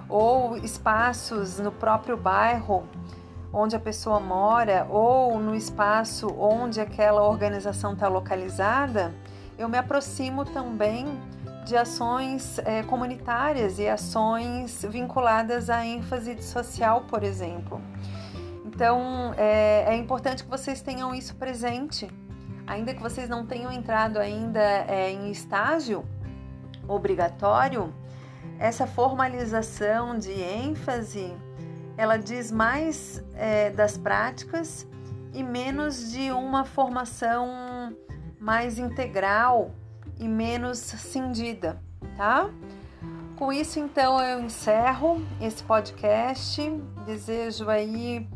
ou 0.08 0.56
espaços 0.58 1.58
no 1.58 1.72
próprio 1.72 2.16
bairro 2.16 2.86
onde 3.52 3.74
a 3.74 3.80
pessoa 3.80 4.20
mora 4.20 4.86
ou 4.90 5.38
no 5.38 5.54
espaço 5.54 6.28
onde 6.38 6.80
aquela 6.80 7.22
organização 7.22 7.92
está 7.94 8.08
localizada, 8.08 9.14
eu 9.58 9.68
me 9.68 9.78
aproximo 9.78 10.44
também 10.44 11.06
de 11.64 11.76
ações 11.76 12.58
é, 12.60 12.82
comunitárias 12.82 13.78
e 13.78 13.88
ações 13.88 14.84
vinculadas 14.88 15.68
à 15.68 15.84
ênfase 15.84 16.42
social, 16.42 17.02
por 17.08 17.22
exemplo. 17.22 17.80
Então 18.64 19.34
é, 19.36 19.84
é 19.88 19.96
importante 19.96 20.44
que 20.44 20.50
vocês 20.50 20.80
tenham 20.80 21.14
isso 21.14 21.34
presente 21.36 22.08
ainda 22.68 22.92
que 22.92 23.02
vocês 23.02 23.28
não 23.28 23.46
tenham 23.46 23.72
entrado 23.72 24.18
ainda 24.18 24.60
é, 24.60 25.10
em 25.10 25.30
estágio 25.30 26.04
obrigatório, 26.86 27.92
essa 28.58 28.86
formalização 28.86 30.18
de 30.18 30.32
ênfase, 30.32 31.34
ela 31.98 32.16
diz 32.16 32.52
mais 32.52 33.22
é, 33.34 33.70
das 33.70 33.98
práticas 33.98 34.86
e 35.34 35.42
menos 35.42 36.12
de 36.12 36.30
uma 36.30 36.64
formação 36.64 37.92
mais 38.38 38.78
integral 38.78 39.72
e 40.16 40.28
menos 40.28 40.78
cindida, 40.78 41.82
tá? 42.16 42.48
Com 43.34 43.52
isso, 43.52 43.80
então, 43.80 44.20
eu 44.20 44.40
encerro 44.40 45.20
esse 45.40 45.62
podcast. 45.64 46.70
Desejo 47.04 47.68
aí 47.68 48.28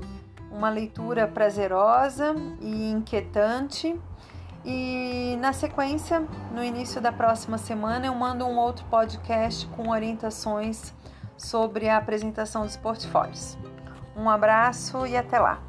uma 0.50 0.68
leitura 0.68 1.28
prazerosa 1.28 2.34
e 2.60 2.90
inquietante. 2.90 3.98
E 4.64 5.36
na 5.40 5.52
sequência, 5.52 6.26
no 6.52 6.62
início 6.64 7.00
da 7.00 7.12
próxima 7.12 7.58
semana, 7.58 8.06
eu 8.06 8.14
mando 8.14 8.44
um 8.44 8.56
outro 8.56 8.84
podcast 8.86 9.66
com 9.68 9.90
orientações 9.90 10.92
sobre 11.42 11.88
a 11.88 11.98
apresentação 11.98 12.62
dos 12.62 12.76
portfólios. 12.76 13.58
Um 14.16 14.30
abraço 14.30 15.06
e 15.06 15.16
até 15.16 15.38
lá! 15.38 15.60